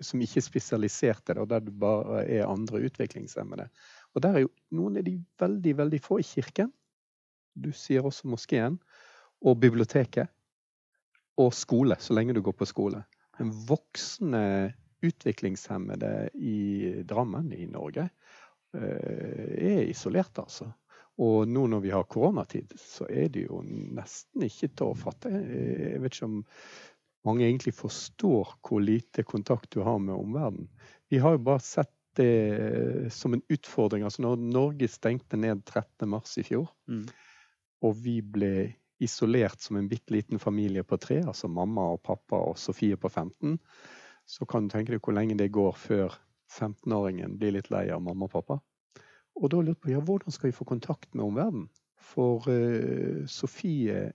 [0.00, 3.66] som ikke er spesialiserte, der det bare er andre utviklingshemmede.
[4.14, 6.70] Og der er jo noen av de veldig, veldig få i kirken.
[7.54, 8.78] Du sier også moskeen.
[9.44, 10.30] Og biblioteket.
[11.36, 13.02] Og skole, så lenge du går på skole.
[13.38, 14.72] Men voksne
[15.04, 16.56] utviklingshemmede i
[17.08, 18.08] Drammen, i Norge,
[18.76, 20.70] eh, er isolerte, altså.
[21.22, 25.30] Og nå når vi har koronatid, så er det jo nesten ikke til å fatte.
[25.30, 26.40] Jeg vet ikke om
[27.24, 30.66] mange egentlig forstår hvor lite kontakt du har med omverdenen.
[31.12, 34.04] Vi har jo bare sett det som en utfordring.
[34.06, 37.04] Altså når Norge stengte ned 13.3 i fjor, mm.
[37.86, 38.54] og vi ble
[39.02, 43.10] isolert som en bitte liten familie på tre, altså mamma og pappa og Sofie på
[43.10, 43.58] 15,
[44.26, 46.18] så kan du tenke deg hvor lenge det går før
[46.54, 48.58] 15-åringen blir litt lei av mamma og pappa.
[49.40, 51.66] Og da lurte jeg på ja, hvordan skal vi få kontakt med omverdenen?
[52.04, 54.12] For uh, Sofie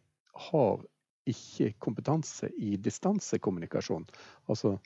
[0.50, 0.86] har
[1.30, 4.08] ikke kompetanse i distansekommunikasjon.
[4.50, 4.78] Altså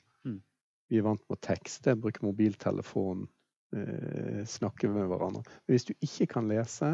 [0.90, 3.24] vi er vant med å tekste, bruke mobiltelefon,
[3.76, 5.44] uh, snakke med hverandre.
[5.64, 6.90] Men hvis du ikke kan lese,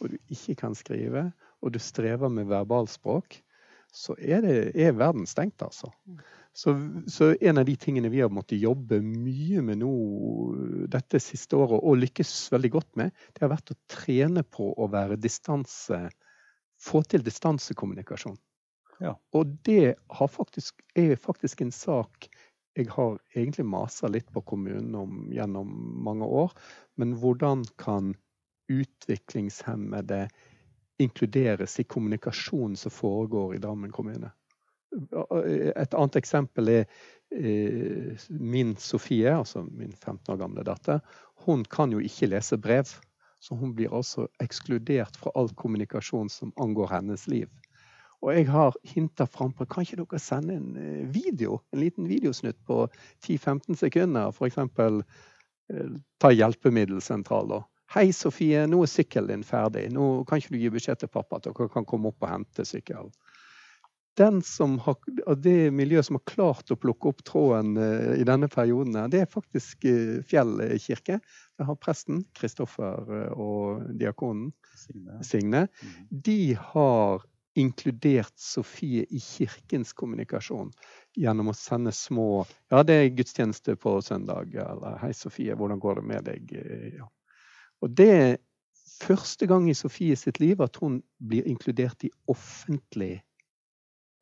[0.00, 1.28] og du ikke kan skrive,
[1.60, 3.38] og du strever med verbalspråk,
[3.94, 5.92] så er, det, er verden stengt, altså.
[6.54, 6.74] Så,
[7.10, 9.90] så, en av de tingene vi har måttet jobbe mye med nå
[10.92, 14.90] dette siste året, og lykkes veldig godt med, det har vært å trene på å
[14.92, 16.06] være distanse
[16.84, 18.34] Få til distansekommunikasjon.
[19.00, 19.14] Ja.
[19.32, 22.26] Og det faktisk, er faktisk en sak
[22.74, 25.70] jeg har egentlig masa litt på kommunen om gjennom
[26.04, 26.52] mange år.
[26.98, 28.14] Men hvordan kan
[28.70, 30.24] utviklingshemmede
[30.98, 34.32] inkluderes i kommunikasjonen som foregår i Drammen kommune?
[34.94, 36.84] Et annet eksempel er
[37.34, 41.00] eh, min Sofie, altså min 15 år gamle datter.
[41.46, 42.94] Hun kan jo ikke lese brev.
[43.44, 47.50] Så hun blir altså ekskludert fra all kommunikasjon som angår hennes liv.
[48.24, 52.56] Og jeg har hinta frampå kan ikke dere sende en eh, video, en liten videosnutt
[52.64, 52.86] på
[53.26, 54.32] 10-15 sekunder.
[54.32, 54.56] F.eks.
[55.68, 57.50] Eh, ta hjelpemiddelsentral.
[57.52, 57.60] da.
[57.94, 59.84] Hei, Sofie, nå er sykkelen din ferdig.
[59.92, 62.64] Nå kan ikke du gi beskjed til pappa at dere kan komme opp og hente
[62.64, 63.12] sykkelen.
[64.18, 64.96] Den som har,
[65.42, 69.30] det miljøet som har klart å plukke opp tråden eh, i denne perioden, det er
[69.30, 69.86] faktisk
[70.30, 71.18] Fjell kirke.
[71.58, 75.18] Der har presten, Kristoffer, og diakonen, Signe.
[75.26, 75.66] Signe.
[75.66, 75.96] Mm.
[76.30, 76.40] De
[76.72, 80.72] har inkludert Sofie i kirkens kommunikasjon
[81.16, 86.00] gjennom å sende små Ja, det er gudstjeneste på søndag, eller Hei, Sofie, hvordan går
[86.00, 86.56] det med deg?
[86.98, 87.06] Ja.
[87.82, 88.34] Og det er
[88.98, 93.20] første gang i Sofie sitt liv at hun blir inkludert i offentlig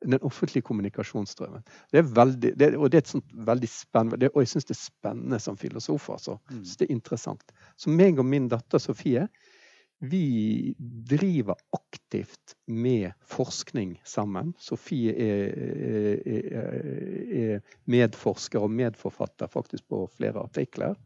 [0.03, 1.63] den offentlige kommunikasjonsstrømmen.
[1.91, 4.69] Det er veldig, det, og det er et sånt veldig spennende, det, og jeg syns
[4.69, 6.09] det er spennende som filosof.
[6.13, 6.37] altså.
[6.51, 6.63] Mm.
[6.63, 7.53] Det er interessant.
[7.77, 9.27] Så meg og min datter Sofie
[10.03, 14.51] vi driver aktivt med forskning sammen.
[14.59, 15.53] Sofie er,
[16.27, 16.49] er,
[17.39, 20.97] er, medforsker og medforfatter faktisk på flere artikler.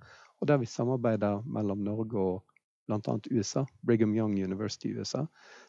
[0.42, 2.44] Og der vi samarbeider mellom Norge og
[2.88, 3.20] bl.a.
[3.32, 5.28] USA, Brigham Young University i USA.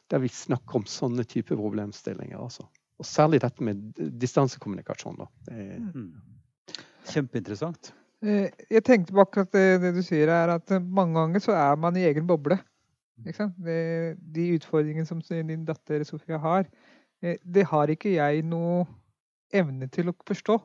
[0.08, 2.38] Der vi snakker om sånne typer problemstillinger.
[2.40, 2.64] Altså.
[2.98, 3.80] Og særlig dette med
[4.20, 5.20] distansekommunikasjon.
[5.48, 6.10] Mm.
[7.08, 7.92] Kjempeinteressant.
[8.26, 11.96] Eh, jeg tenkte på akkurat det, du sier, er at mange ganger så er man
[11.96, 12.58] i egen boble.
[13.22, 16.66] Det, de utfordringene som din datter Sofia har,
[17.22, 18.86] eh, det har ikke jeg noe
[19.54, 20.58] evne til å forstå.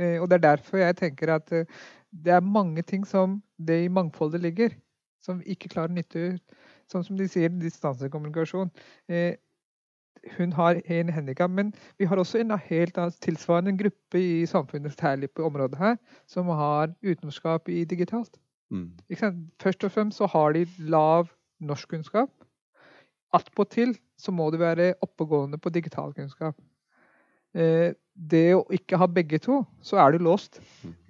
[0.00, 3.92] Eh, og det er derfor jeg tenker at det er mange ting som det i
[3.92, 4.76] mangfoldet ligger,
[5.24, 6.60] som vi ikke klarer å nytte ut.
[6.92, 8.68] Sånn som de sier, distansekommunikasjon.
[10.36, 15.30] Hun har en handikap, men vi har også en helt tilsvarende gruppe i samfunnet, særlig
[15.30, 18.38] på området her, som har utenforskap i digitalt.
[18.70, 18.90] Mm.
[19.62, 21.28] Først og fremst så har de lav
[21.60, 22.30] norskkunnskap.
[23.34, 26.54] Attpåtil så må du være oppegående på digitalkunnskap.
[27.54, 30.60] Eh, det å ikke ha begge to, så er du låst.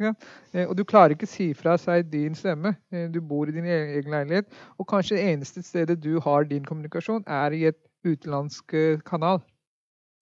[0.00, 0.14] Ja?
[0.53, 2.74] Eh, og du klarer ikke å si fra seg din stemme.
[2.92, 4.48] Eh, du bor i din egen leilighet,
[4.79, 9.43] og kanskje det eneste stedet du har din kommunikasjon, er i et utenlandsk kanal.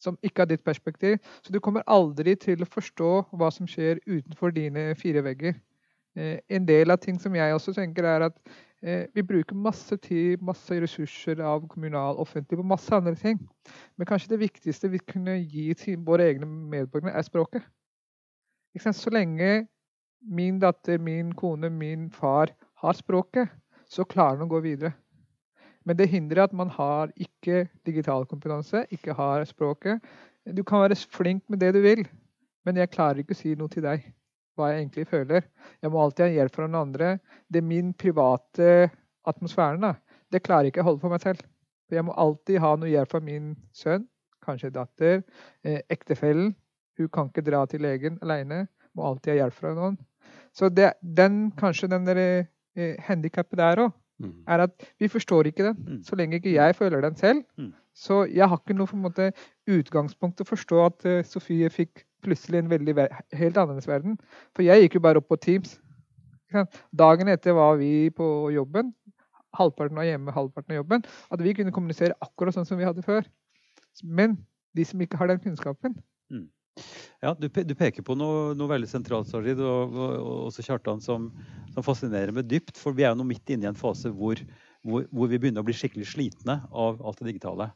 [0.03, 1.21] Som ikke har ditt perspektiv.
[1.47, 5.55] Så du kommer aldri til å forstå hva som skjer utenfor dine fire vegger.
[6.16, 8.40] En del av ting som jeg også tenker, er at
[8.83, 13.38] Eh, vi bruker masse tid, masse ressurser av kommunal, offentlig på masse andre ting.
[13.97, 17.62] Men kanskje det viktigste vi kunne gi til våre egne medborgere, er språket.
[18.83, 19.68] Så lenge
[20.23, 22.51] min datter, min kone, min far
[22.83, 23.55] har språket,
[23.87, 24.97] så klarer han å gå videre.
[25.85, 30.03] Men det hindrer at man har ikke digital kompetanse, ikke har språket.
[30.47, 32.05] Du kan være flink med det du vil,
[32.66, 34.05] men jeg klarer ikke å si noe til deg
[34.59, 35.47] hva jeg egentlig føler.
[35.83, 37.12] Jeg må alltid ha hjelp fra noen andre.
[37.49, 38.90] Det er min private
[39.29, 39.81] atmosfæren.
[39.81, 39.95] da.
[40.33, 41.40] Det klarer jeg ikke å holde for meg selv.
[41.88, 44.07] For jeg må alltid ha noe hjelp fra min sønn,
[44.45, 45.23] kanskje datter,
[45.64, 46.55] eh, ektefellen.
[46.99, 48.66] Hun kan ikke dra til legen alene.
[48.95, 49.99] Må alltid ha hjelp fra noen.
[50.53, 54.32] Så det, den, kanskje den der eh, handikappet der òg, mm.
[54.54, 55.76] er at vi forstår ikke den.
[55.87, 56.00] Mm.
[56.06, 57.42] Så lenge ikke jeg føler den selv.
[57.58, 57.72] Mm.
[57.94, 59.32] Så jeg har ikke noe for en måte,
[59.68, 62.94] utgangspunkt til å forstå at uh, Sofie fikk plutselig en veldig,
[63.37, 64.16] helt annerledes verden.
[64.56, 65.76] For jeg gikk jo bare opp på Teams.
[66.92, 68.92] Dagen etter var vi på jobben.
[69.56, 71.04] Halvparten var hjemme, halvparten av jobben.
[71.32, 73.26] At vi kunne kommunisere akkurat sånn som vi hadde før.
[74.04, 74.38] Men
[74.76, 75.96] de som ikke har den kunnskapen.
[77.22, 81.02] Ja, du, du, peker på noe, noe veldig sentralt, Sajid, og, og, og, også Kjartan,
[81.04, 81.28] som,
[81.70, 82.74] som, fascinerer meg dypt.
[82.80, 84.40] For vi er jo nå midt inne i en fase hvor,
[84.82, 87.70] hvor, hvor, vi begynner å bli skikkelig slitne av alt det digitale.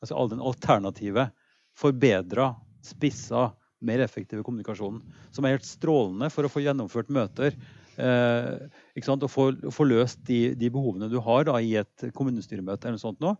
[0.00, 1.28] Altså all den alternative,
[1.76, 2.54] forbedra,
[2.86, 3.50] spissa,
[3.84, 5.02] mer effektive kommunikasjonen.
[5.34, 7.58] Som er helt strålende for å få gjennomført møter.
[7.96, 12.86] Eh, og få, få, løst de, de, behovene du har da, i et kommunestyremøte.
[12.86, 13.36] eller noe sånt nå.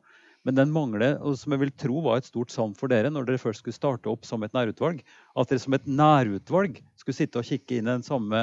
[0.46, 3.26] Men den mangler, og som jeg vil tro var et stort savn for dere når
[3.26, 5.02] dere først skulle starte opp som et nærutvalg,
[5.34, 8.42] at dere som et nærutvalg skulle sitte og kikke inn den samme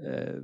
[0.00, 0.38] eh,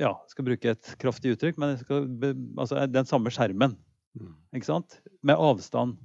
[0.00, 2.08] ja, skal bruke et kraftig uttrykk, men skal,
[2.56, 3.76] altså, den samme skjermen.
[4.16, 4.32] Mm.
[4.56, 5.00] Ikke sant?
[5.20, 5.98] Med avstand.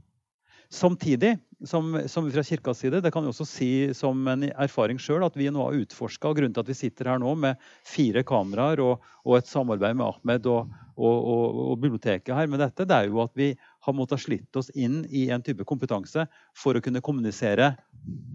[0.73, 5.23] Samtidig som, som fra kirkas side, det kan jeg også si som en erfaring sjøl,
[5.25, 8.81] at vi nå har utforska grunnen til at vi sitter her nå med fire kameraer
[8.83, 11.29] og, og et samarbeid med Ahmed og, og,
[11.69, 15.01] og, biblioteket her med dette, det er jo at vi har måttet slitt oss inn
[15.11, 16.23] i en type kompetanse
[16.55, 17.73] for å kunne kommunisere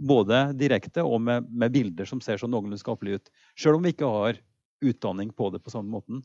[0.09, 3.31] både direkte og med, med bilder som ser sånn noenlunde skapelige ut.
[3.57, 4.41] Sjøl om vi ikke har
[4.85, 6.21] utdanning på det på samme måten.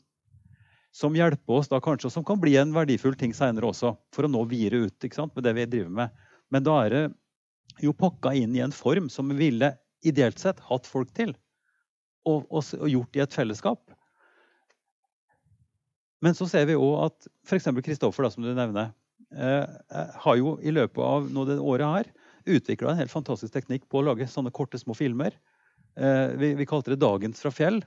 [0.93, 4.27] Som hjelper oss da kanskje, og som kan bli en verdifull ting seinere også, for
[4.27, 6.25] å nå videre ut ikke sant, med det vi driver med.
[6.53, 7.03] Men da er det
[7.81, 9.71] jo pakka inn i en form som vi ville
[10.03, 11.31] ideelt sett hatt folk til.
[12.27, 13.95] Og, og, og gjort i et fellesskap.
[16.23, 17.71] Men så ser vi òg at f.eks.
[17.83, 18.93] Kristoffer, som du nevner,
[19.33, 22.11] har jo i løpet av nå det året her
[22.45, 25.35] utvikla en helt fantastisk teknikk på å lage sånne korte, små filmer.
[25.95, 27.83] Eh, vi, vi, kalte det 'Dagens fra fjell',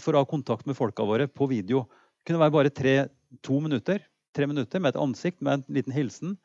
[0.00, 1.84] for å ha kontakt med folka våre på video.
[2.18, 2.94] Det kunne være bare tre,
[3.42, 4.00] to minutter,
[4.34, 6.38] tre minutter med et ansikt med en liten hilsen.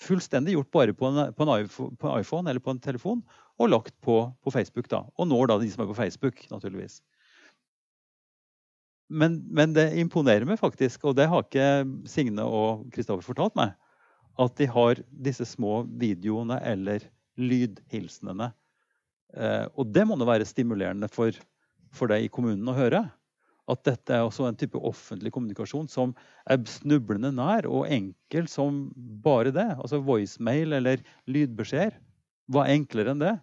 [0.00, 3.20] Fullstendig gjort bare på en, på en, iPhone eller på en telefon
[3.60, 4.88] og lagt på, på, Facebook.
[4.88, 7.02] da, Og når da de som er på Facebook, naturligvis.
[9.10, 11.68] Men, men, det imponerer meg faktisk, og det har ikke
[12.08, 13.74] Signe og Kristoffer fortalt meg,
[14.40, 17.04] at de har disse små videoene eller
[17.40, 18.52] lydhilsenene.
[19.34, 21.34] Eh, og det må nå være stimulerende for,
[21.94, 23.04] for deg i kommunen å høre
[23.70, 26.14] at dette er også en type offentlig kommunikasjon som
[26.50, 28.88] er snublende nær og enkel som
[29.24, 29.68] bare det.
[29.76, 31.96] Altså voicemail eller lydbeskjeder.
[32.50, 33.36] Hva er enklere enn det?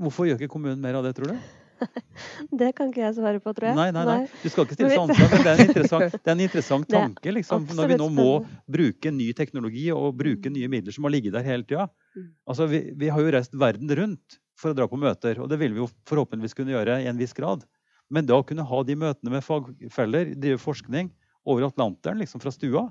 [0.00, 1.65] Hvorfor gjør ikke kommunen mer av det, tror du?
[2.60, 3.76] Det kan ikke jeg svare på, tror jeg.
[3.78, 4.16] Nei, nei, nei.
[4.42, 7.34] Du skal ikke stille til ansvar, men det er en interessant, er en interessant tanke.
[7.36, 8.30] Liksom, når vi nå må
[8.78, 11.86] bruke ny teknologi og bruke nye midler som har ligget der hele tida.
[12.16, 12.26] Mm.
[12.48, 15.60] Altså, vi, vi har jo reist verden rundt for å dra på møter, og det
[15.60, 17.66] vil vi jo forhåpentligvis kunne gjøre i en viss grad.
[18.12, 21.10] Men da å kunne ha de møtene med fagfeller, drive forskning
[21.46, 22.86] over Atlanteren liksom fra stua,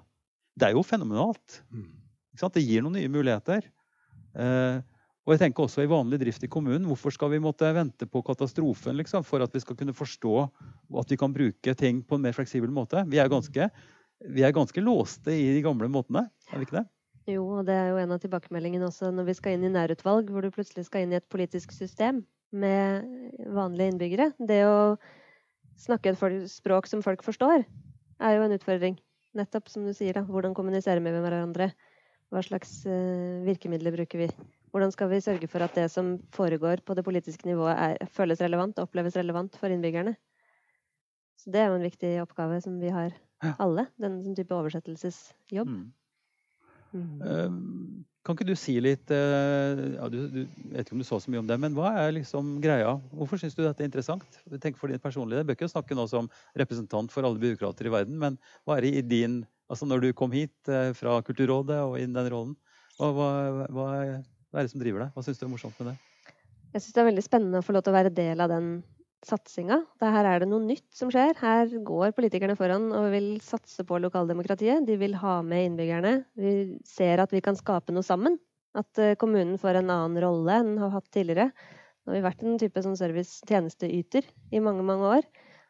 [0.56, 1.62] det er jo fenomenalt.
[1.74, 1.88] Mm.
[2.36, 3.66] Det gir noen nye muligheter.
[4.36, 4.84] Eh,
[5.26, 6.86] og jeg tenker også i vanlig drift i kommunen.
[6.86, 10.36] Hvorfor skal vi måtte vente på katastrofen liksom, for at vi skal kunne forstå
[11.02, 13.02] at vi kan bruke ting på en mer fleksibel måte?
[13.10, 13.70] Vi er ganske
[14.24, 16.86] vi er ganske låste i de gamle måtene, er vi ikke det?
[17.36, 20.30] Jo, og det er jo en av tilbakemeldingene også når vi skal inn i nærutvalg,
[20.30, 22.22] hvor du plutselig skal inn i et politisk system
[22.56, 23.06] med
[23.54, 24.30] vanlige innbyggere.
[24.38, 24.78] Det å
[25.82, 27.66] snakke et språk som folk forstår,
[28.22, 29.00] er jo en utfordring.
[29.36, 30.24] Nettopp som du sier, da.
[30.24, 31.74] Hvordan kommunisere med hverandre?
[32.32, 34.30] Hva slags uh, virkemidler bruker vi?
[34.76, 38.42] Hvordan skal vi sørge for at det som foregår på det politiske nivået, er, føles
[38.44, 40.18] relevant og oppleves relevant for innbyggerne?
[41.40, 43.16] Så det er jo en viktig oppgave som vi har
[43.64, 43.86] alle.
[44.02, 45.72] Den type oversettelsesjobb.
[45.72, 45.86] Mm.
[46.96, 47.22] Mm.
[47.28, 51.20] Ehm, kan ikke du si litt eh, ja, du, du, vet ikke om du så
[51.24, 52.96] så mye om det, men hva er liksom greia?
[53.16, 54.40] Hvorfor syns du dette er interessant?
[54.64, 57.96] Tenk for din personlige, Jeg bør ikke snakke nå som representant for alle byråkrater i
[57.96, 61.80] verden, men hva er det i din Altså når du kom hit eh, fra Kulturrådet
[61.88, 62.52] og inn den rollen,
[63.00, 63.30] hva, hva,
[63.74, 63.88] hva,
[64.60, 65.16] er det som driver deg?
[65.16, 65.96] Hva syns du er morsomt med det?
[66.76, 68.70] Jeg syns det er veldig spennende å få lov til å være del av den
[69.26, 69.80] satsinga.
[70.04, 71.34] Her er det noe nytt som skjer.
[71.40, 74.86] Her går politikerne foran og vil satse på lokaldemokratiet.
[74.88, 76.18] De vil ha med innbyggerne.
[76.38, 76.54] Vi
[76.88, 78.38] ser at vi kan skape noe sammen.
[78.76, 81.50] At eh, kommunen får en annen rolle enn den har hatt tidligere.
[82.06, 85.30] Nå har vi vært en type sånn service-tjenesteyter i mange, mange år.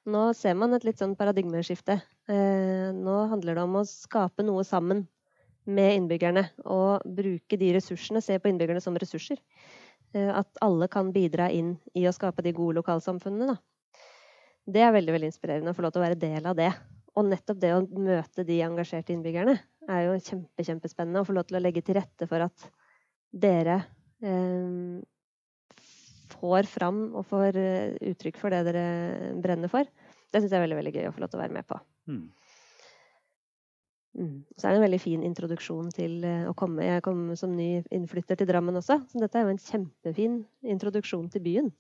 [0.10, 2.00] Nå ser man et litt sånn paradigmeskifte.
[2.30, 5.06] Eh, nå handler det om å skape noe sammen
[5.66, 6.47] med innbyggerne.
[6.66, 9.41] Og bruke de ressursene, se på innbyggerne som ressurser.
[10.16, 13.55] Eh, at alle kan bidra inn i å skape de gode lokalsamfunnene.
[13.55, 14.01] Da.
[14.66, 16.72] Det er veldig veldig inspirerende å få lov til å være del av det.
[17.16, 19.55] Og nettopp det å møte de engasjerte innbyggerne
[19.91, 21.22] er jo kjempe, kjempespennende.
[21.22, 22.70] Å få lov til å legge til rette for at
[23.36, 23.82] dere
[24.24, 25.03] eh,
[26.36, 29.88] får fram og får eh, uttrykk for det dere brenner for.
[30.32, 31.80] Det syns jeg er veldig, veldig gøy å få lov til å være med på.
[32.11, 32.26] Mm.
[34.16, 34.45] Mm.
[34.55, 36.86] Så er det en veldig fin introduksjon til eh, å komme.
[36.88, 40.38] Jeg kom som ny innflytter til Drammen også, så dette er jo en kjempefin
[40.76, 41.72] introduksjon til byen.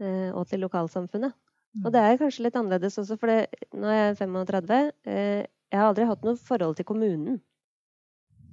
[0.00, 1.36] Eh, og til lokalsamfunnet.
[1.82, 1.92] Og mm.
[1.94, 4.92] det er kanskje litt annerledes også, for det, nå er jeg 35.
[5.08, 5.40] Eh,
[5.72, 7.40] jeg har aldri hatt noe forhold til kommunen.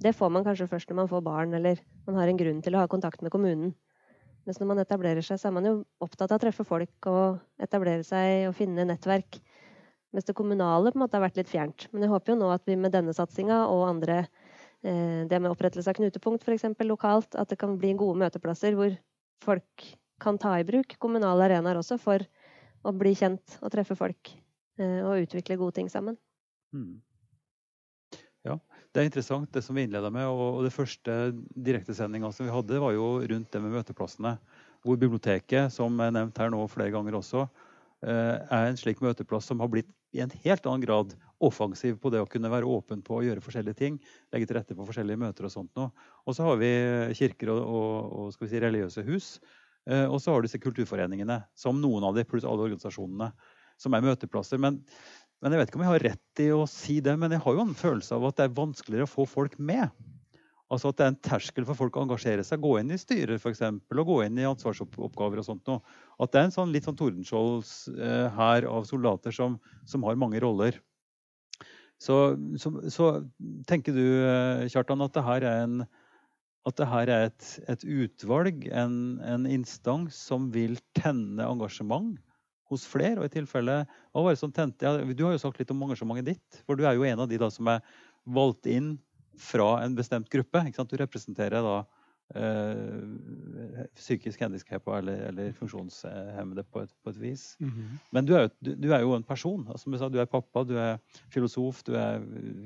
[0.00, 2.76] Det får man kanskje først når man får barn, eller man har en grunn til
[2.76, 3.74] å ha kontakt med kommunen.
[4.48, 7.40] Mens når man etablerer seg, så er man jo opptatt av å treffe folk og
[7.60, 9.36] etablere seg og finne nettverk.
[10.10, 11.86] Mens det kommunale på en måte har vært litt fjernt.
[11.92, 14.24] Men jeg håper jo nå at vi med denne satsinga og andre,
[14.82, 16.66] eh, det med opprettelse av knutepunkt f.eks.
[16.82, 18.96] lokalt, at det kan bli gode møteplasser hvor
[19.44, 19.86] folk
[20.20, 22.24] kan ta i bruk kommunale arenaer også for
[22.84, 24.32] å bli kjent og treffe folk
[24.80, 26.18] eh, og utvikle gode ting sammen.
[26.74, 26.98] Mm.
[28.46, 28.56] Ja,
[28.90, 30.26] det er interessant det som vi innleda med.
[30.26, 31.16] Og det første
[31.54, 34.36] direktesendinga som vi hadde, var jo rundt det med møteplassene.
[34.80, 37.44] Hvor biblioteket, som er nevnt her nå flere ganger også,
[38.02, 42.10] eh, er en slik møteplass som har blitt i en helt annen grad offensiv på
[42.12, 43.96] det å kunne være åpen på å gjøre forskjellige ting.
[44.34, 45.90] Legge til rette på forskjellige møter og sånt noe.
[46.26, 46.70] Og så har vi
[47.16, 49.32] kirker og, og, og si, religiøse hus.
[49.88, 53.30] Eh, og så har du disse kulturforeningene, som noen av de, pluss alle organisasjonene,
[53.80, 54.60] som er møteplasser.
[54.60, 54.82] Men,
[55.40, 57.56] men, jeg vet ikke om jeg har rett i å si det, men jeg har
[57.56, 59.88] jo en følelse av at det er vanskeligere å få folk med.
[60.70, 62.62] Altså At det er en terskel for folk å engasjere seg.
[62.62, 65.42] Gå inn i styrer eksempel, og gå inn i ansvarsoppgaver.
[65.42, 65.82] og sånt noe.
[66.22, 70.38] At det er en sånn litt sånn Tordenskiolds eh, av soldater som, som, har mange
[70.42, 70.78] roller.
[72.00, 73.10] Så, så, så,
[73.68, 75.82] tenker du, eh, Kjartan, at det her er, en,
[76.70, 78.96] det her er et, et utvalg, en,
[79.26, 82.14] en, instans som vil tenne engasjement
[82.70, 83.18] hos flere?
[83.18, 83.82] Og i tilfelle,
[84.14, 84.86] hva var det som tente?
[84.86, 86.62] Ja, du har jo sagt litt om engasjementet ditt.
[86.62, 87.82] For du er jo en av de da, som er
[88.30, 88.94] valgt inn
[89.38, 90.62] fra en bestemt gruppe.
[90.90, 91.76] Du representerer da
[92.34, 97.56] eh, psykisk handikappa eller, eller, funksjonshemmede på et, på et vis.
[97.60, 97.98] Mm -hmm.
[98.12, 99.66] Men du er, jo, du er, jo, en person.
[99.76, 100.98] Som jeg sa, du er pappa, du er
[101.30, 102.20] filosof, du er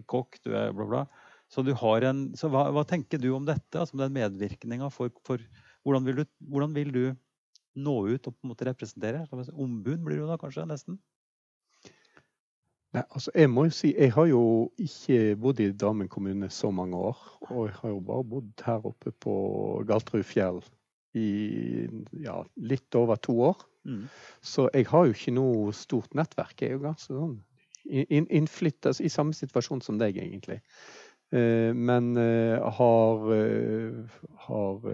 [0.07, 1.07] kokk, du er bla, bla.
[1.49, 5.11] Så, du har en, så hva, hva tenker du om dette, altså den medvirkninga for,
[5.25, 5.39] for
[5.83, 7.17] hvordan, vil du, hvordan, vil du,
[7.75, 9.27] nå ut og på en måte representere?
[9.53, 10.99] Ombud blir du da kanskje, nesten?
[12.95, 14.43] Nei, altså Jeg må jo si, jeg har jo
[14.79, 17.19] ikke bodd i Drammen kommune så mange år.
[17.51, 19.35] Og jeg har jo bare bodd her oppe på
[19.89, 20.63] Galtrufjell
[21.19, 21.31] i
[22.23, 23.65] ja, litt over to år.
[23.85, 24.07] Mm.
[24.43, 26.55] Så jeg har jo ikke noe stort nettverk.
[26.61, 27.37] Jeg er jo ganske sånn
[27.85, 30.63] innflytta i samme situasjon som deg, egentlig.
[31.35, 34.87] Eh, men eh, har, eh, har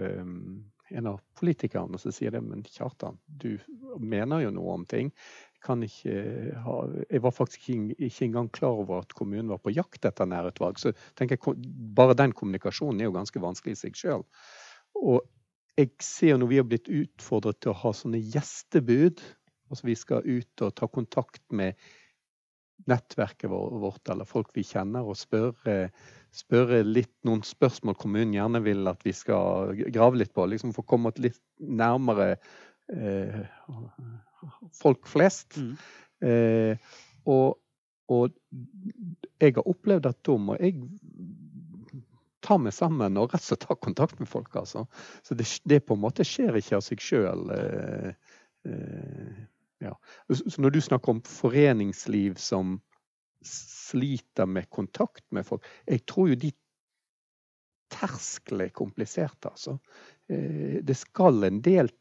[0.91, 3.55] en av politikerne som sier det, men Kjartan, du
[3.99, 5.13] mener jo noe om ting
[5.63, 6.15] kan ikke
[6.65, 6.77] ha
[7.09, 10.79] Jeg var faktisk ikke, ikke engang klar over at kommunen var på jakt etter nærutvalg.
[10.81, 11.55] Så tenker jeg,
[11.95, 14.25] bare den kommunikasjonen er jo ganske vanskelig i seg sjøl.
[14.97, 15.21] Og
[15.79, 19.21] jeg ser når vi har blitt utfordret til å ha sånne gjestebud,
[19.71, 21.79] altså vi skal ut og ta kontakt med
[22.89, 25.91] nettverket vårt eller folk vi kjenner, og spørre,
[26.33, 30.47] spørre litt noen spørsmål kommunen gjerne vil at vi skal grave litt på.
[30.49, 32.33] liksom For å komme litt nærmere
[32.89, 33.41] eh,
[34.77, 35.57] folk flest.
[35.57, 35.75] Mm.
[36.27, 36.91] Eh,
[37.29, 37.57] og,
[38.11, 38.35] og,
[39.41, 40.77] jeg har opplevd at da må jeg
[42.41, 44.55] ta meg sammen og rett og slett ta kontakt med folk.
[44.55, 44.85] altså.
[45.23, 47.51] Så det, det på en måte skjer ikke av seg sjøl.
[47.55, 48.37] Eh,
[48.69, 49.43] eh,
[49.81, 49.93] ja.
[50.29, 52.79] Så når du snakker om foreningsliv som
[53.45, 56.51] sliter med kontakt med folk Jeg tror jo de
[57.91, 59.77] tersklene er kompliserte, altså.
[60.31, 61.91] Eh, det skal en del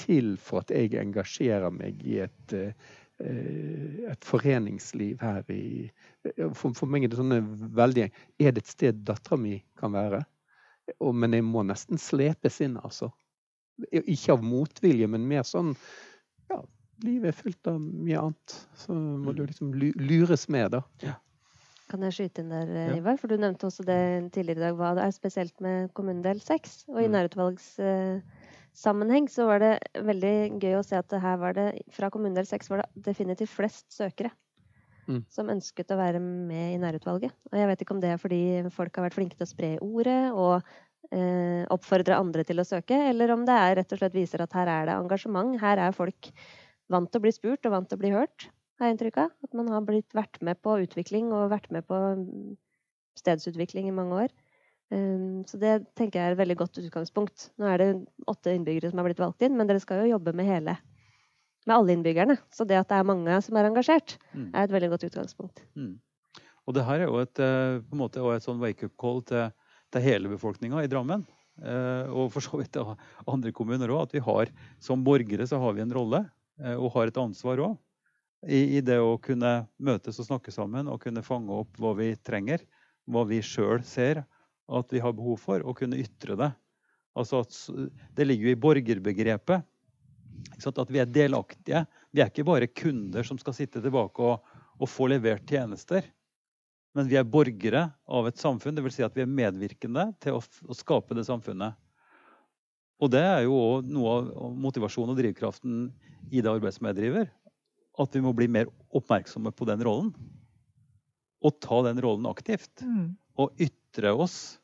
[0.00, 5.90] til for at jeg engasjerer meg i et, eh, et foreningsliv her i
[6.52, 7.38] For, for meg er det sånne
[7.76, 10.20] veldig Er det et sted dattera mi kan være?
[11.00, 13.08] Men jeg må nesten slepes inn, altså.
[13.90, 15.72] Ikke av motvilje, men mer sånn
[16.46, 16.60] ja,
[17.02, 18.54] livet er fullt av mye annet.
[18.78, 19.48] Så må du mm.
[19.50, 20.84] liksom lures med, da.
[21.02, 21.16] Ja.
[21.90, 22.86] Kan jeg skyte inn der, ja.
[23.00, 23.18] Ivar?
[23.18, 23.98] For du nevnte også det
[24.34, 26.84] tidligere i dag, hva det er spesielt med kommunedel 6.
[26.94, 27.72] Og i nærutvalgs...
[27.78, 28.45] nærutvalgssammenheng
[28.76, 29.72] uh, så var det
[30.04, 33.54] veldig gøy å se at det her var det fra kommunedel 6 var det definitivt
[33.54, 34.32] flest søkere.
[35.06, 35.22] Mm.
[35.30, 37.34] Som ønsket å være med i nærutvalget.
[37.52, 38.42] Og jeg vet ikke om det er fordi
[38.74, 40.66] folk har vært flinke til å spre ordet og
[41.14, 44.56] eh, oppfordre andre til å søke, eller om det er rett og slett viser at
[44.58, 45.54] her er det engasjement.
[45.62, 46.30] Her er folk
[46.92, 48.48] vant til å bli spurt og vant til å bli hørt,
[48.80, 49.34] har jeg inntrykk av.
[49.46, 52.56] At man har blitt vært med på utvikling og vært med på mm,
[53.22, 54.36] stedsutvikling i mange år.
[54.94, 57.48] Um, så det tenker jeg er et veldig godt utgangspunkt.
[57.58, 57.88] Nå er det
[58.30, 60.76] åtte innbyggere som har blitt valgt inn, men dere skal jo jobbe med hele
[61.66, 62.36] med alle innbyggerne.
[62.54, 64.50] Så det at det er mange som er engasjert, mm.
[64.54, 65.64] er et veldig godt utgangspunkt.
[65.74, 65.96] Mm.
[66.66, 69.50] Og det her er jo et, eh, på en måte, et sånn wake-up call til,
[69.94, 71.26] til hele befolkninga i Drammen.
[71.62, 74.06] Eh, og for så vidt andre kommuner òg.
[74.06, 76.24] At vi har som borgere så har vi en rolle.
[76.62, 77.76] Eh, og har et ansvar òg.
[78.46, 82.12] I, I, det å kunne møtes og snakke sammen og kunne fange opp hva vi
[82.26, 82.62] trenger.
[83.10, 84.22] Hva vi sjøl ser
[84.66, 86.50] at vi har behov for, å kunne ytre det.
[87.16, 87.56] Altså at
[88.16, 89.64] Det ligger jo i borgerbegrepet
[90.66, 91.84] at vi er delaktige.
[92.12, 94.44] Vi er ikke bare kunder som skal sitte tilbake og,
[94.78, 96.04] og få levert tjenester.
[96.96, 98.76] Men vi er borgere av et samfunn.
[98.76, 98.98] Dvs.
[98.98, 101.76] Si at vi er medvirkende til å, å skape det samfunnet.
[102.96, 105.90] Og det er jo òg noe av motivasjonen og drivkraften
[106.32, 107.28] i det arbeidet som jeg driver.
[108.00, 110.14] At vi må bli mer oppmerksomme på den rollen.
[111.44, 112.72] Og ta den rollen aktivt.
[112.80, 113.12] Mm.
[113.36, 114.58] Og ytre oss.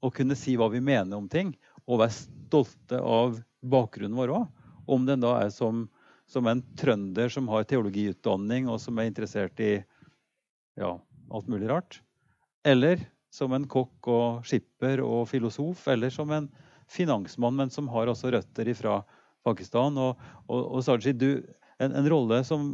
[0.00, 1.54] Og kunne si hva vi mener om ting.
[1.86, 4.46] Og være stolte av bakgrunnen vår òg.
[4.90, 5.84] Om den da er som,
[6.30, 9.72] som, en trønder som har teologiutdanning, og som er interessert i
[10.80, 10.94] ja,
[11.30, 12.00] alt mulig rart.
[12.66, 15.86] Eller som en kokk og skipper og filosof.
[15.92, 16.48] Eller som en
[16.90, 19.00] finansmann, men som har også røtter fra
[19.46, 19.98] Pakistan.
[20.00, 20.18] Og,
[20.48, 21.30] og, og Saji, du,
[21.80, 22.72] en, en, rolle som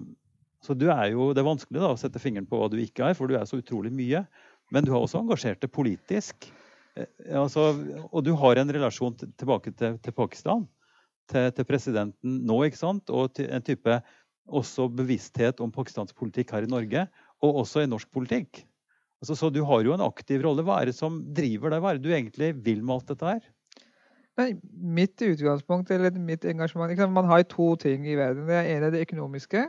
[0.65, 3.11] så du er jo, Det er vanskelig da, å sette fingeren på hva du ikke
[3.11, 4.25] er, for du er så utrolig mye.
[4.75, 6.49] Men du har også engasjert deg politisk.
[6.97, 7.09] Eh,
[7.39, 7.69] altså,
[8.11, 10.67] og du har en relasjon tilbake til, til Pakistan,
[11.31, 13.11] til, til, presidenten nå, ikke sant?
[13.11, 14.01] og en type
[14.47, 17.07] også bevissthet om pakistansk politikk her i Norge,
[17.43, 18.62] og også i norsk politikk.
[19.23, 20.64] Altså, så du har jo en aktiv rolle.
[20.67, 21.83] Hva er det som driver deg?
[21.83, 23.47] Hva er det du egentlig vil med alt dette her?
[24.37, 28.45] Nei, mitt utgangspunkt, eller mitt engasjement Man har to ting i verden.
[28.47, 29.62] Det ene er det økonomiske,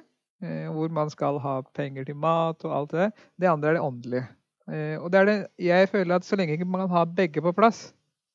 [0.43, 3.11] eh, hvor man skal ha penger til mat og alt det.
[3.39, 4.27] Det andre er det åndelige.
[4.71, 7.93] Eh, og det er det, jeg føler at så lenge man har begge på plass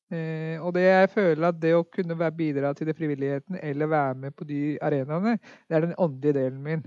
[0.09, 4.17] eh, Og det jeg føler at det å kunne bidra til det frivilligheten eller være
[4.25, 5.37] med på de arenaene,
[5.69, 6.83] det er den åndelige delen min.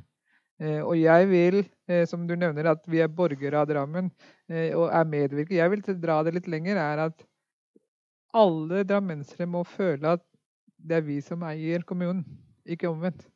[0.56, 1.58] Og jeg vil,
[2.08, 4.06] som du nevner, at vi er borgere av Drammen
[4.48, 5.58] og er medvirkere.
[5.58, 6.78] Jeg vil dra det litt lenger.
[6.80, 7.26] er at
[8.32, 10.24] alle drammensere må føle at
[10.76, 12.24] det er vi som eier kommunen,
[12.66, 13.26] ikke omvendt.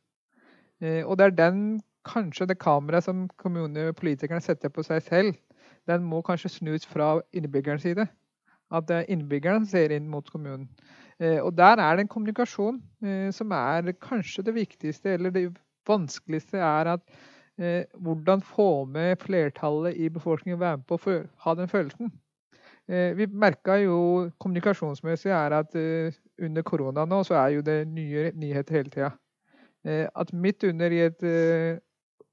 [0.81, 1.63] Eh, og det er den,
[2.09, 5.35] kanskje det kameraet som kommunepolitikerne setter på seg selv,
[5.89, 8.07] den må kanskje snus fra innbyggerens side.
[8.71, 10.69] At det er innbyggerne som ser inn mot kommunen.
[11.19, 15.51] Eh, og der er det en kommunikasjon eh, som er kanskje det viktigste, eller det
[15.89, 17.21] vanskeligste, er at
[18.01, 22.09] hvordan få med flertallet i befolkningen være med på å ha den følelsen.
[22.91, 23.97] Eh, vi merka jo
[24.43, 29.11] kommunikasjonsmessig er at eh, under korona nå, så er jo det nye nyheter hele tida.
[29.87, 31.23] Eh, at midt under i et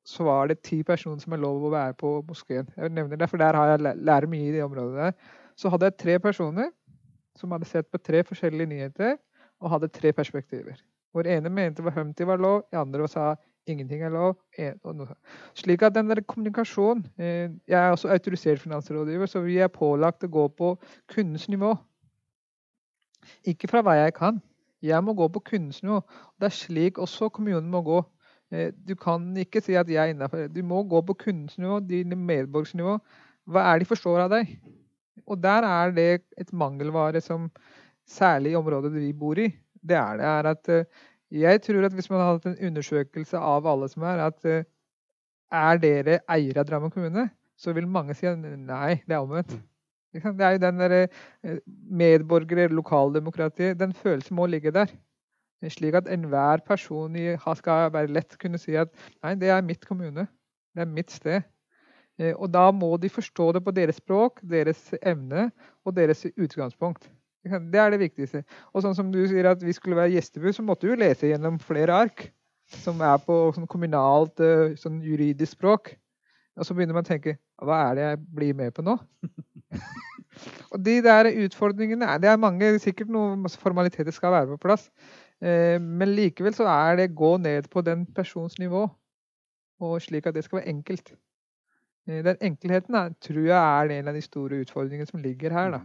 [0.08, 2.70] så var det ti personer som er lov å være på moskeen.
[2.78, 5.12] Jeg nevner det, for der har jeg lært mye i de områdene.
[5.60, 6.70] Så hadde jeg tre personer
[7.36, 9.18] som hadde sett på tre forskjellige nyheter
[9.60, 10.80] og hadde tre perspektiver.
[11.12, 13.36] Hvor ene mente var Humpty var lov, den andre sa
[13.68, 14.38] Ingenting er lov.
[15.60, 20.24] Slik at den der kommunikasjon eh, Jeg er også autorisert finansrådgiver, så vi er pålagt
[20.24, 20.70] å gå på
[21.12, 21.74] kundens nivå.
[23.44, 24.40] Ikke fra hva jeg kan.
[24.82, 26.00] Jeg må gå på kundens nivå.
[26.40, 28.00] Det er slik også kommunen må gå.
[28.52, 30.48] Eh, du kan ikke si at jeg er innafor.
[30.52, 32.98] Du må gå på kundens nivå, dine medborgers nivå.
[33.48, 34.58] Hva er de forstår av deg?
[35.28, 37.50] Og der er det et mangelvare som
[38.08, 39.50] særlig i området vi bor i.
[39.88, 43.38] Det er det er at eh, jeg tror at hvis man hadde hatt en undersøkelse
[43.38, 44.64] av alle som er, at uh,
[45.52, 47.26] er dere eiere av Drammen kommune,
[47.60, 49.58] så vil mange si nei, det er omvendt.
[50.14, 54.88] Det er jo den der eh, medborgere, lokaldemokratiet, den følelsen må ligge der.
[55.66, 57.16] Slik at enhver person
[57.58, 58.92] skal være lett kunne si at
[59.24, 60.28] nei, det er mitt kommune.
[60.76, 61.42] Det er mitt sted.
[62.20, 65.50] Eh, og da må de forstå det på deres språk, deres evne
[65.86, 67.10] og deres utgangspunkt.
[67.48, 68.44] Det er det viktigste.
[68.74, 71.62] Og sånn som du sier at vi skulle være gjestebud, så måtte du lese gjennom
[71.64, 72.28] flere ark
[72.84, 75.94] som er på sånn kommunalt eh, sånn juridisk språk.
[76.58, 78.98] Og så begynner man å tenke hva er det jeg blir med på nå?
[80.74, 84.90] og de der utfordringene Det er mange, sikkert noen formaliteter skal være på plass.
[85.42, 88.88] Eh, men likevel så er det gå ned på den persons nivå,
[89.80, 91.14] og slik at det skal være enkelt.
[92.08, 95.72] Eh, den enkelheten da, tror jeg er en av de store utfordringene som ligger her.
[95.72, 95.82] da.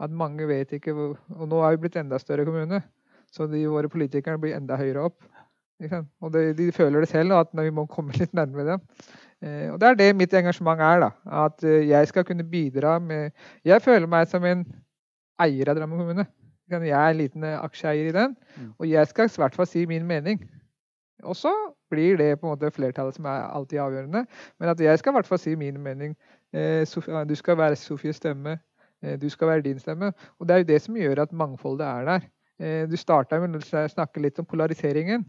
[0.00, 2.82] At mange vet ikke hvor, Og nå er vi blitt enda større kommune,
[3.32, 5.22] så de, våre politikere blir enda høyere opp.
[6.20, 8.80] Og de, de, føler det selv, at vi må komme litt nærmere dem.
[9.42, 11.00] Eh, og det er det mitt engasjement er.
[11.06, 11.10] da,
[11.44, 13.30] At jeg skal kunne bidra med
[13.64, 14.66] Jeg føler meg som en
[15.38, 16.26] eier av Drammen kommune.
[16.70, 18.72] Jeg er en liten eh, aksjeeier i den, mm.
[18.78, 20.42] og jeg skal i hvert fall si min mening.
[21.22, 21.52] Og så
[21.90, 24.24] blir det på en måte flertallet som er alltid avgjørende.
[24.60, 26.14] Men at jeg skal i hvert fall si min mening.
[27.28, 28.58] Du skal være Sofies stemme.
[29.18, 30.12] Du skal være din stemme.
[30.38, 32.86] Og det er jo det som gjør at mangfoldet er der.
[32.86, 35.26] Du starta med å snakke litt om polariseringen.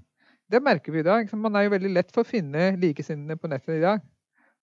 [0.51, 1.33] Det merker vi i dag.
[1.33, 4.05] Man er jo veldig lett for å finne likesinnede på nettet i dag.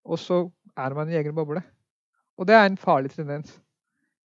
[0.07, 0.45] Og så
[0.79, 1.63] er man i egen boble.
[2.39, 3.59] Og det er en farlig tendens.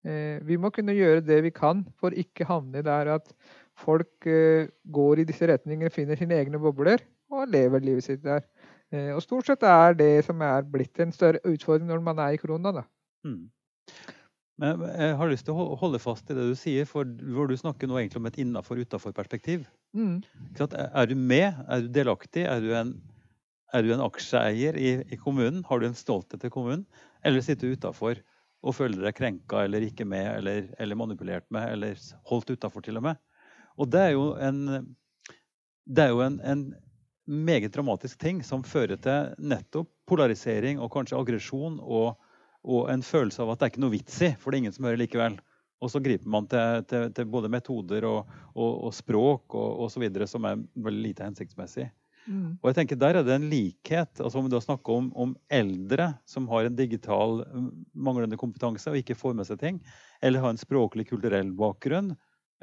[0.02, 3.34] Eh, vi må kunne gjøre det vi kan for ikke havne der at
[3.78, 8.46] folk eh, går i disse retningene, finner sine egne bobler og lever livet sitt der.
[8.92, 12.36] Eh, og stort sett er det som er blitt en større utfordring når man er
[12.36, 12.74] i korona.
[12.82, 12.88] da.
[13.28, 13.46] Mm.
[14.62, 17.56] Men jeg har lyst til å holde fast i det du sier, for hvor du
[17.58, 19.64] snakker nå egentlig om et innafor-utafor-perspektiv.
[19.98, 20.20] Mm.
[20.60, 21.64] Er du med?
[21.66, 22.44] Er du delaktig?
[22.46, 22.92] Er du en,
[23.74, 25.64] er du en aksjeeier i, i, kommunen?
[25.70, 26.86] Har du en stolthet til kommunen?
[27.26, 28.22] Eller sitter du utafor
[28.62, 33.00] og føler deg krenka eller ikke med eller, eller manipulert med eller holdt utafor til
[33.02, 33.22] og med?
[33.82, 34.60] Og det er jo en,
[35.86, 36.66] det er jo en, en
[37.26, 42.20] meget dramatisk ting som fører til nettopp polarisering og kanskje aggresjon og
[42.62, 44.76] og en følelse av at det er ikke noe vits i, for det er ingen
[44.76, 45.40] som hører likevel.
[45.82, 50.06] Og så griper man til, til, til både metoder og, og, og språk og osv.
[50.30, 51.88] som er veldig lite hensiktsmessig.
[52.28, 52.58] Mm.
[52.62, 54.20] Og jeg tenker Der er det en likhet.
[54.20, 57.42] altså Om vi da snakker om, om, eldre som har en digital
[57.94, 59.80] manglende kompetanse og ikke får med seg ting,
[60.22, 62.14] eller har en språklig, kulturell bakgrunn,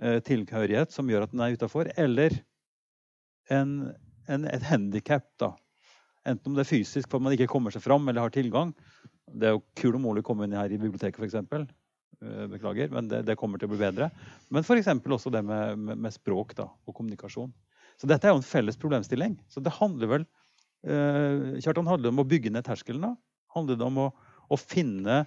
[0.02, 2.38] eh, tilhørighet som gjør at den er utafor, eller
[3.50, 3.94] en,
[4.28, 5.26] en, et handikap,
[6.28, 8.74] Enten om det er fysisk for at man ikke kommer seg fram eller har tilgang,
[9.32, 11.68] det er jo kul og mulig å komme inn her i biblioteket, f.eks.
[12.18, 14.11] Eh, beklager, men det, det, kommer til å bli bedre.
[14.50, 14.90] Men f.eks.
[14.90, 17.52] også det med, med, med språk da, og kommunikasjon.
[17.99, 19.36] Så dette er jo en felles problemstilling.
[19.51, 20.26] Så det handler vel
[20.86, 23.16] eh, Kjartan, handler det om å bygge ned terskelen?
[23.55, 24.09] Handler det om å,
[24.49, 25.24] å, finne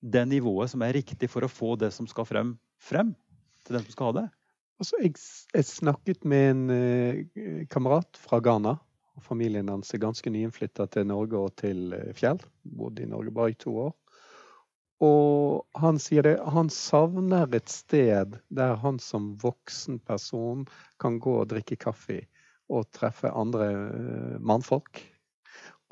[0.00, 3.12] det nivået som er riktig for å få det som skal frem, frem
[3.64, 4.26] til den som skal ha det?
[4.80, 5.14] Altså, jeg,
[5.54, 8.78] jeg snakket med en eh, kamerat fra Ghana
[9.22, 12.40] familien hans er ganske nyinnflytta til Norge og til eh, Fjell.
[12.64, 13.92] Bodde i Norge bare i to år.
[15.02, 20.68] Og han sier det, han savner et sted der han som voksen person
[21.02, 22.20] kan gå og drikke kaffe
[22.70, 25.02] og treffe andre eh, mannfolk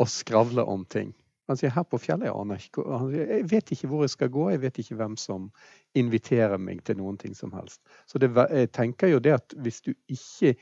[0.01, 1.13] og skravle om ting.
[1.51, 4.45] Han sier her på fjellet jeg aner ikke Jeg vet ikke hvor jeg skal gå,
[4.53, 5.51] jeg vet ikke hvem som
[5.99, 7.83] inviterer meg til noen ting som helst.
[8.07, 10.55] Så det, jeg tenker jo det at hvis du ikke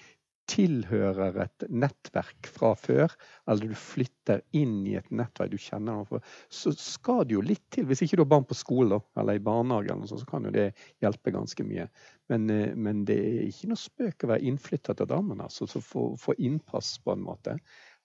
[0.51, 3.13] tilhører et nettverk fra før,
[3.51, 7.65] eller du flytter inn i et nettverk du kjenner noen så skal det jo litt
[7.75, 7.87] til.
[7.89, 10.55] Hvis ikke du har barn på skole eller i barnehage, eller sånt, så kan jo
[10.55, 10.71] det
[11.05, 11.87] hjelpe ganske mye.
[12.33, 15.83] Men, eh, men det er ikke noe spøk å være innflytta til Drammen, altså, så
[15.85, 17.57] få, få innpass på en måte.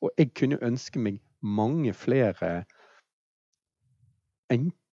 [0.04, 2.66] Og jeg kunne ønske meg mange flere
[4.54, 4.85] enkle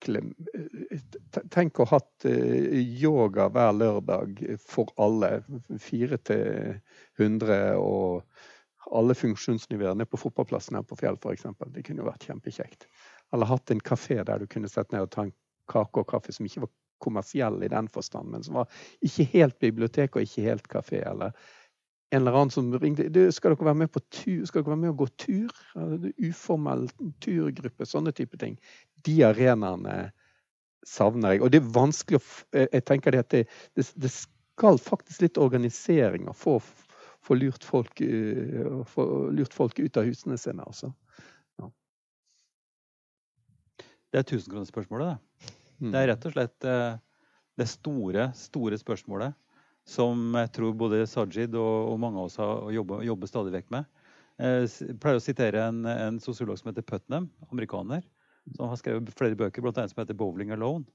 [1.53, 5.43] Tenk å ha hatt eh, yoga hver lørdag for alle.
[5.81, 6.75] Fire til
[7.21, 8.23] 100 og
[8.93, 11.47] alle funksjonsnivåer nede på fotballplassen her på Fjell f.eks.
[11.73, 12.89] Det kunne jo vært kjempekjekt.
[13.33, 15.35] Eller hatt en kafé der du kunne sett ned og ta en
[15.71, 16.73] kake og kaffe som ikke var
[17.03, 18.71] kommersiell i den forstand, men som var
[19.03, 21.01] ikke helt bibliotek og ikke helt kafé.
[21.09, 21.33] Eller
[22.13, 24.45] en eller annen som ringte du, 'Skal dere være med på tur?
[24.47, 26.91] Skal dere være med og gå tur?' Uformell
[27.21, 28.59] turgruppe, sånne type ting
[29.07, 29.97] de arenaene
[30.87, 31.43] savner jeg.
[31.43, 32.25] Og det er vanskelig å
[32.65, 33.45] Jeg tenker det at det,
[33.77, 36.59] det, skal faktisk litt organisering å få,
[37.25, 40.93] få, lurt folk, uh, få lurt folk ut av husene sine, altså.
[41.59, 41.71] Ja.
[44.13, 45.55] Det er tusenkronersspørsmålet, det.
[45.81, 45.89] Mm.
[45.95, 47.01] Det er rett og slett uh,
[47.59, 49.39] det store, store spørsmålet
[49.89, 53.73] som jeg tror både Sajid og, og mange av oss har jobber, jobber stadig vekk
[53.75, 53.89] med.
[54.43, 58.05] Jeg pleier å sitere en, en sosiolog som heter Putnam, amerikaner
[58.57, 59.89] som har skrevet flere bøker, bl.a.
[59.89, 60.87] som heter 'Bowling Alone'.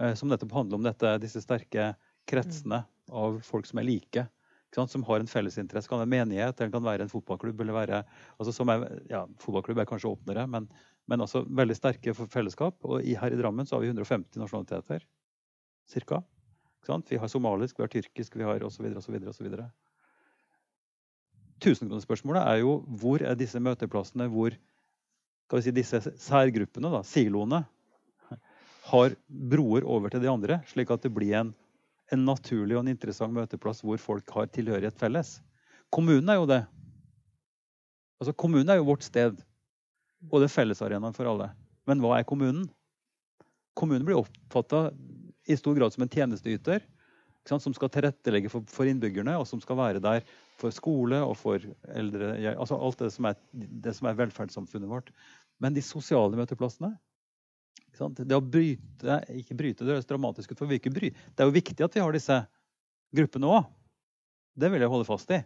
[0.00, 1.92] Eh, som nettopp handler om dette, disse sterke
[2.28, 4.26] kretsene av folk som er like.
[4.72, 5.88] Som har en fellesinteresse.
[5.88, 7.60] Kan være menighet, eller kan være en fotballklubb.
[7.60, 8.04] eller være,
[8.38, 10.68] altså som er, ja, Fotballklubb er kanskje åpnere, men,
[11.06, 12.78] men også veldig sterke fellesskap.
[12.84, 15.04] Og i, her i Drammen så har vi 150 nasjonaliteter.
[15.86, 16.22] Cirka.
[16.86, 18.88] Vi har somalisk, vi har tyrkisk, vi har osv.
[18.96, 19.18] osv.
[19.28, 19.50] osv.
[21.62, 24.56] Tusenkronespørsmålet er jo hvor er disse møteplassene hvor
[25.46, 27.62] skal vi si, disse særgruppene, da, siloene,
[28.92, 31.52] har broer over til de andre, slik at det blir en,
[32.12, 35.36] en naturlig og en interessant møteplass hvor folk har tilhørighet felles.
[35.92, 36.62] Kommunen er jo det.
[38.20, 39.38] Altså, kommunen er jo vårt sted.
[40.30, 41.50] Og det er fellesarenaen for alle.
[41.88, 42.66] Men hva er kommunen?
[43.78, 44.90] Kommunen blir oppfatta
[45.50, 46.84] i stor grad som en tjenesteyter
[47.48, 50.26] som skal tilrettelegge for, for, innbyggerne, og som skal være der
[50.60, 55.10] for skole og for eldre altså Alt det som, er, det som er velferdssamfunnet vårt.
[55.62, 56.94] Men de sosiale møteplassene
[57.98, 61.10] Det å bryte Ikke bryte, det høres dramatisk ut, for vi ikke bry.
[61.10, 62.38] Det er jo viktig at vi har disse
[63.12, 63.66] gruppene òg.
[64.54, 65.42] Det vil jeg holde fast i.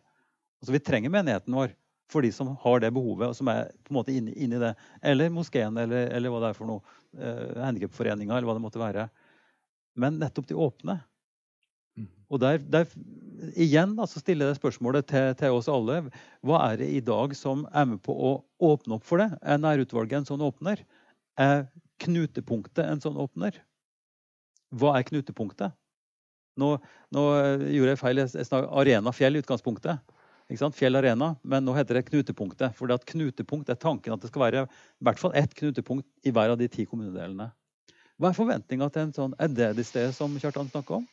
[0.60, 1.74] Altså, vi trenger menigheten vår
[2.10, 4.72] for de som har det behovet, og som er på en måte inni, inni det.
[5.02, 6.96] Eller moskeen, eller, eller, hva det er for noe.
[7.18, 9.08] Eh, Handikapforeninga, eller hva det måtte være.
[9.98, 11.00] Men nettopp de åpne.
[12.32, 12.88] Og der, der
[13.54, 16.00] igjen altså stiller jeg spørsmålet til, til, oss alle.
[16.46, 18.32] Hva er det i dag som er med på å
[18.72, 19.30] åpne opp for det?
[19.42, 20.82] Er nærutvalget en sånn åpner?
[21.38, 21.66] Er
[22.02, 23.60] knutepunktet en sånn åpner?
[24.74, 25.76] Hva er knutepunktet?
[26.56, 26.76] Nå,
[27.12, 27.22] nå
[27.68, 28.22] gjorde jeg feil.
[28.24, 30.14] Jeg snakket Arena Fjell i utgangspunktet.
[30.72, 32.74] Fjell Arena, Men nå heter det Knutepunktet.
[32.74, 36.54] For knutepunkt er tanken at det skal være i hvert fall ett knutepunkt i hver
[36.54, 37.50] av de ti kommunedelene.
[38.16, 41.06] Hva er forventninga til en sånn Er det det stedet som Kjartan snakker om?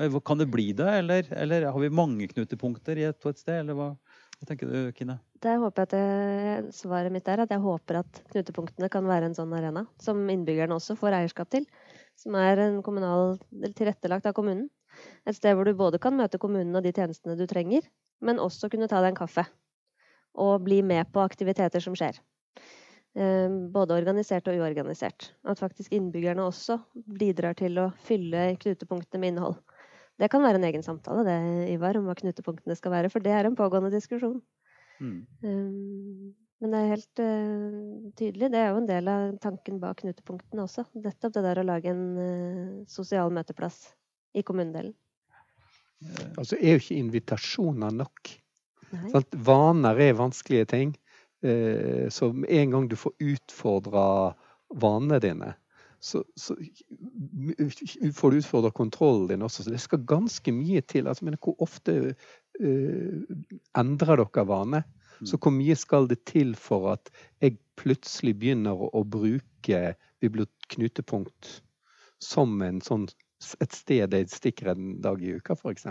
[0.00, 3.38] Eh, kan det bli det, eller, eller har vi mange knutepunkter i et, på et
[3.38, 3.60] sted?
[3.62, 3.90] Eller hva,
[4.38, 5.18] hva tenker du, Kine?
[5.44, 9.30] Det håper jeg at det, Svaret mitt er at jeg håper at knutepunktene kan være
[9.30, 11.68] en sånn arena som innbyggerne også får eierskap til.
[12.18, 13.38] Som er en kommunal,
[13.74, 14.68] tilrettelagt av kommunen.
[15.26, 17.82] Et sted hvor du både kan møte kommunen og de tjenestene du trenger,
[18.22, 19.46] men også kunne ta deg en kaffe.
[20.38, 22.18] Og bli med på aktiviteter som skjer.
[23.14, 25.32] Eh, både organisert og uorganisert.
[25.46, 26.80] At faktisk innbyggerne også
[27.18, 29.58] bidrar til å fylle knutepunktene med innhold.
[30.20, 31.36] Det kan være en egen samtale, det,
[31.74, 33.10] Ivar, om hva knutepunktene skal være.
[33.10, 34.38] For det er en pågående diskusjon.
[35.02, 35.16] Mm.
[35.42, 38.50] Um, men det er helt uh, tydelig.
[38.54, 40.86] Det er jo en del av tanken bak knutepunktene også.
[41.02, 43.88] Nettopp det der å lage en uh, sosial møteplass
[44.38, 44.94] i kommunedelen.
[46.38, 48.34] Altså er jo ikke invitasjoner nok.
[49.10, 50.94] Sånn, vaner er vanskelige ting.
[51.44, 54.06] Uh, så en gang du får utfordra
[54.74, 55.52] vanene dine,
[56.04, 56.56] så, så,
[58.14, 59.64] får du utfordra kontrollen din også.
[59.64, 61.08] Så det skal ganske mye til.
[61.08, 63.36] Altså, men hvor ofte uh,
[63.80, 64.82] endrer dere vane?
[65.20, 65.26] Mm.
[65.30, 67.08] Så hvor mye skal det til for at
[67.40, 69.94] jeg plutselig begynner å, å bruke
[70.74, 71.50] knutepunkt
[72.22, 73.08] som en sånn
[73.60, 75.86] et sted jeg stikker en dag i uka, f.eks.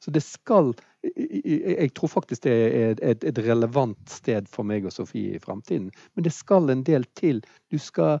[0.00, 4.94] Så det skal Jeg tror faktisk det er et, et, relevant sted for meg og
[4.94, 5.90] Sofie i framtiden.
[6.14, 7.42] Men det skal en del til.
[7.70, 8.18] Du skal,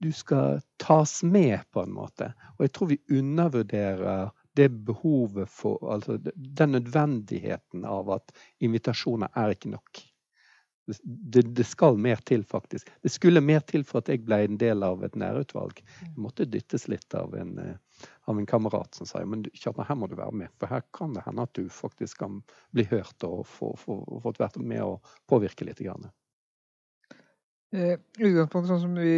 [0.00, 2.32] du skal tas med, på en måte.
[2.56, 9.54] Og jeg tror vi undervurderer det behovet for Altså den nødvendigheten av at invitasjoner er
[9.54, 10.00] ikke nok.
[11.06, 12.88] Det, det, skal mer til, faktisk.
[13.02, 15.82] Det skulle mer til for at jeg ble en del av et nærutvalg.
[16.02, 20.00] Jeg måtte dyttes litt av en, eh, av en kamerat som sa men Kjartan, her
[20.00, 20.50] må du være med.
[20.58, 22.40] For her kan det hende at du faktisk kan
[22.74, 25.84] bli hørt og få, få, få vært med og påvirke litt.
[25.84, 26.10] Grann.
[27.70, 29.14] Eh, utgangspunktet sånn som vi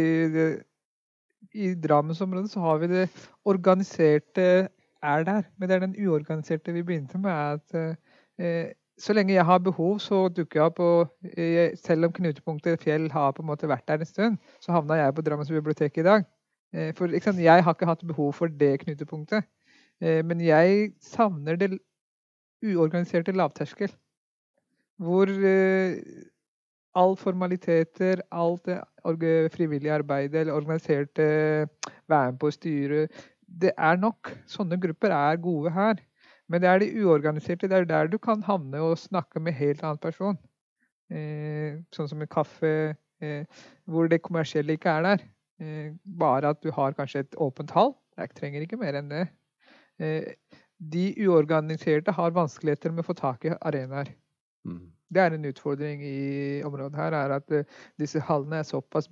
[1.51, 3.09] I Drammensområdet så har vi det
[3.45, 4.69] organiserte
[5.03, 5.43] er der.
[5.57, 7.31] Men det er den uorganiserte vi begynte med.
[7.31, 7.97] at
[8.39, 10.79] eh, så lenge jeg har behov, så dukker jeg opp.
[10.79, 14.71] Og eh, selv om knutepunktet Fjell har på en måte vært der en stund, så
[14.71, 16.27] havna jeg på Drammens bibliotek i dag.
[16.73, 19.43] Eh, for sant, jeg har ikke hatt behov for det knutepunktet.
[20.01, 21.77] Eh, men jeg savner det
[22.63, 23.91] uorganiserte lavterskel.
[24.97, 25.27] Hvor
[26.95, 28.65] all formaliteter, alt
[29.21, 31.27] det frivillige arbeidet eller organiserte
[32.09, 33.05] være på å styre,
[33.47, 34.31] det er nok.
[34.49, 36.01] Sånne grupper er gode her.
[36.49, 37.69] Men det er de uorganiserte.
[37.69, 40.37] Det er der du kan havne og snakke med helt annen person.
[41.13, 45.23] Eh, sånn som en kaffe, eh, hvor det kommersielle ikke er der.
[45.61, 47.95] Eh, bare at du har kanskje et åpent hall.
[48.17, 49.27] Jeg trenger ikke mer enn det.
[49.99, 50.33] Eh,
[50.77, 54.11] de uorganiserte har vanskeligheter med å få tak i arenaer.
[54.65, 54.87] Mm.
[55.13, 59.09] Det er en utfordring i området her, er at uh, disse hallene er såpass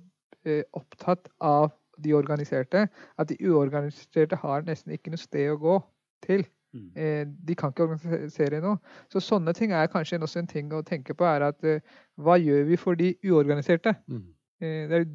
[0.48, 1.70] uh, opptatt av
[2.02, 2.86] de organiserte
[3.18, 5.78] at de uorganiserte har nesten ikke noe sted å gå
[6.26, 6.44] til.
[6.72, 6.88] Mm.
[6.96, 8.78] Eh, de kan ikke organisere noe.
[9.12, 11.26] Så sånne ting er kanskje også en ting å tenke på.
[11.28, 11.84] er at eh,
[12.16, 13.94] Hva gjør vi for de uorganiserte?
[14.08, 14.24] Mm.
[14.62, 15.06] Eh, det er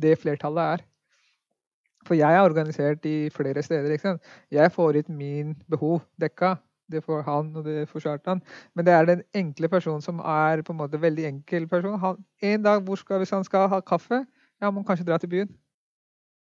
[0.00, 0.86] det flertallet er.
[2.06, 3.90] For jeg er organisert i flere steder.
[3.90, 4.18] ikke?
[4.50, 6.56] Jeg får ut min behov dekka.
[6.90, 8.42] Det får han, og det får Kjartan.
[8.74, 11.98] Men det er den enkle personen som er på en måte veldig enkel person.
[11.98, 14.24] Han, en dag hvor skal, hvis han skal ha kaffe,
[14.60, 15.52] ja, må han kanskje dra til byen.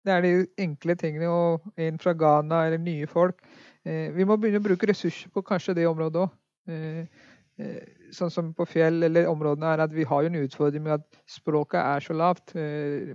[0.04, 1.28] Det er de enkle tingene.
[1.28, 3.42] Og en fra Ghana eller nye folk.
[3.84, 6.36] Eh, vi må begynne å bruke ressurser på kanskje det området òg.
[6.70, 7.26] Eh,
[7.60, 7.80] eh,
[8.14, 11.20] sånn som på fjell eller områdene er at vi har jo en utfordring med at
[11.28, 12.54] språket er så lavt.
[12.56, 13.12] Eh,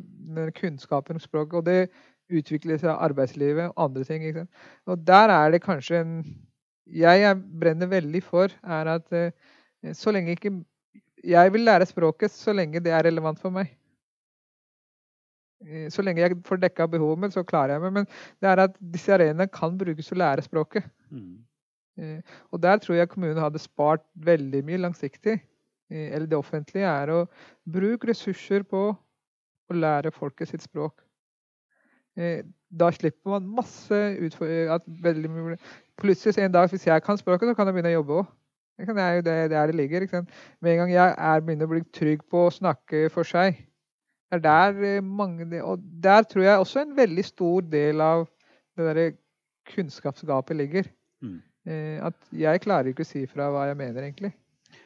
[0.60, 1.58] kunnskapen om språket.
[1.62, 1.80] Og det
[2.34, 4.48] utvikler seg arbeidslivet og andre ting.
[4.90, 6.14] Og der er det kanskje en
[6.86, 9.32] Jeg brenner veldig for, er at eh,
[9.94, 10.52] så lenge ikke
[11.26, 13.72] Jeg vil lære språket så lenge det er relevant for meg.
[15.66, 17.94] Eh, så lenge jeg får dekka behovet mitt, så klarer jeg meg.
[17.94, 18.08] Men
[18.42, 20.86] det er at disse arenaene kan brukes til å lære språket.
[21.10, 21.40] Mm.
[21.98, 25.40] Eh, Og der tror jeg kommunen hadde spart veldig mye langsiktig.
[25.90, 27.18] Eller det offentlige er å
[27.70, 28.80] bruke ressurser på
[29.70, 30.98] å lære folket sitt språk.
[32.76, 35.60] Da slipper man masse utfordringer.
[36.02, 38.34] Plutselig en dag, hvis jeg kan språket, så kan jeg begynne å jobbe òg.
[38.76, 40.04] Det er jo det, det ligger.
[40.04, 40.34] Ikke sant?
[40.60, 43.62] Med en gang jeg er begynner å bli trygg på å snakke for seg,
[44.32, 48.26] det er der eh, mange Og der tror jeg også en veldig stor del av
[48.76, 49.06] det derre
[49.72, 50.90] kunnskapsgapet ligger.
[51.24, 51.38] Mm.
[51.66, 54.34] Eh, At jeg klarer ikke å si fra hva jeg mener, egentlig.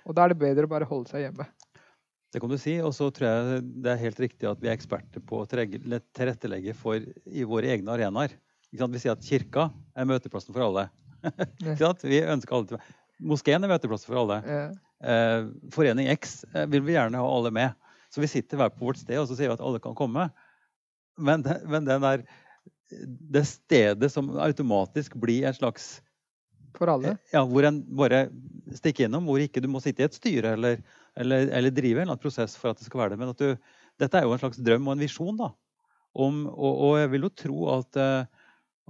[0.05, 1.47] Og da er det bedre å bare holde seg hjemme.
[2.29, 2.75] Det kan du si.
[2.85, 6.75] Og så tror jeg det er helt riktig at vi er eksperter på å tilrettelegge
[6.77, 8.35] for i våre egne arenaer.
[8.69, 10.89] Vi sier at kirka er møteplassen for alle.
[11.59, 12.83] Vi ønsker alle til
[13.19, 14.37] Moskeen er møteplassen for alle.
[14.47, 17.71] Eh, Eh, Forening X eh, vil vi gjerne ha alle med.
[18.09, 20.27] Så vi sitter hver på vårt sted og så sier vi at alle kan komme.
[21.19, 22.23] Men, men den der,
[23.31, 25.99] det stedet som automatisk blir en slags
[26.75, 27.17] For alle.
[27.33, 28.25] ja, hvor en bare
[28.75, 30.81] stikker innom, hvor ikke du må sitte i et styre eller,
[31.19, 33.19] eller, eller drive en eller annen prosess for at det skal være det.
[33.21, 33.49] Men du,
[33.99, 35.39] dette er jo en slags drøm og en visjon.
[35.39, 35.51] da.
[36.19, 38.47] Om, og, og jeg vil jo tro at, eh,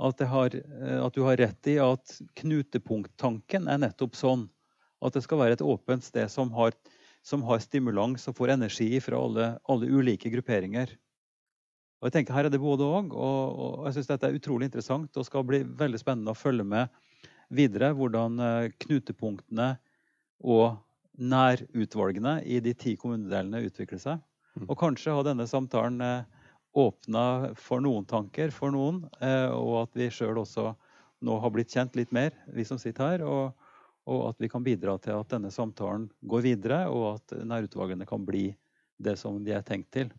[0.09, 4.47] at, har, eh, at du har rett i at knutepunkttanken er nettopp sånn.
[5.03, 6.75] At det skal være et åpent sted som har,
[7.25, 10.91] som har stimulans og får energi fra alle, alle ulike grupperinger.
[11.99, 13.11] Og jeg tenker Her er det både òg.
[13.11, 16.67] Og, og jeg syns dette er utrolig interessant og skal bli veldig spennende å følge
[16.67, 16.93] med
[17.49, 19.73] videre hvordan eh, knutepunktene
[20.45, 20.77] og
[21.19, 24.21] nærutvalgene i de ti kommunedelene utvikler seg.
[24.55, 24.67] Mm.
[24.67, 26.27] Og kanskje har denne samtalen eh,
[26.79, 27.23] åpna
[27.59, 30.71] for noen tanker for noen, eh, og at vi sjøl også
[31.25, 33.25] nå har blitt kjent litt mer, vi som sitter her.
[33.27, 33.67] Og,
[34.09, 38.23] og at vi kan bidra til at denne samtalen går videre, og at nærutvalgene kan
[38.25, 38.47] bli
[38.99, 40.11] det som de er tenkt til.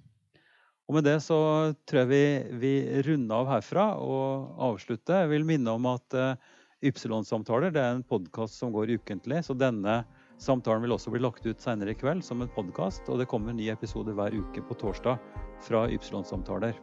[0.91, 1.39] Og med det så
[1.87, 2.25] tror jeg vi,
[2.59, 5.23] vi runder av herfra og avslutter.
[5.23, 6.49] Jeg vil minne om at eh,
[6.91, 9.45] Ypsilon-samtaler det er en podkast som går ukentlig.
[9.47, 10.01] Så denne
[10.41, 13.09] samtalen vil også bli lagt ut senere i kveld som en podkast.
[13.13, 15.17] Og det kommer nye ny episode hver uke på torsdag
[15.65, 16.75] fra Ypsilon-samtaler.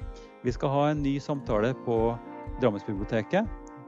[0.45, 1.97] Vi skal ha en ny samtale på
[2.62, 3.45] Drammensbiblioteket.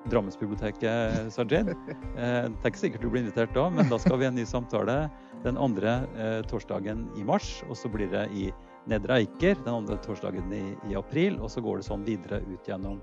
[0.10, 1.68] Drammensbiblioteket, Sajid.
[2.20, 4.36] Eh, det er ikke sikkert du blir invitert da, men da skal vi ha en
[4.36, 5.08] ny samtale
[5.46, 7.64] den andre eh, torsdagen i mars.
[7.70, 8.50] Og så blir det i
[8.90, 11.40] Nedre Eiker den andre torsdagen i, i april.
[11.40, 13.00] Og så går det sånn videre ut gjennom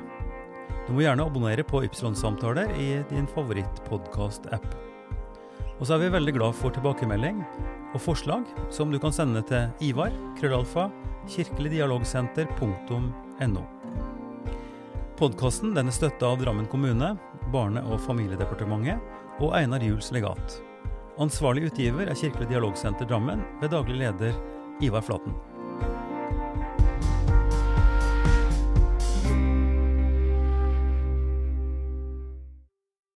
[0.88, 4.68] Du må gjerne abonnere på Ypsilon-samtaler i din favoritt-podkast-app.
[5.78, 7.38] Og så er vi veldig glad for tilbakemelding
[7.94, 10.90] og forslag som du kan sende til Ivar, krøllalfa,
[11.30, 13.64] kirkeligdialogsenter.no.
[15.18, 17.18] Podkasten er støtta av Drammen kommune,
[17.54, 18.98] Barne- og familiedepartementet
[19.38, 20.48] og Einar Juels legat.
[21.18, 24.36] Ansvarlig utgiver er Kirkelig dialogsenter Drammen ved daglig leder
[24.86, 25.34] Ivar Flaten.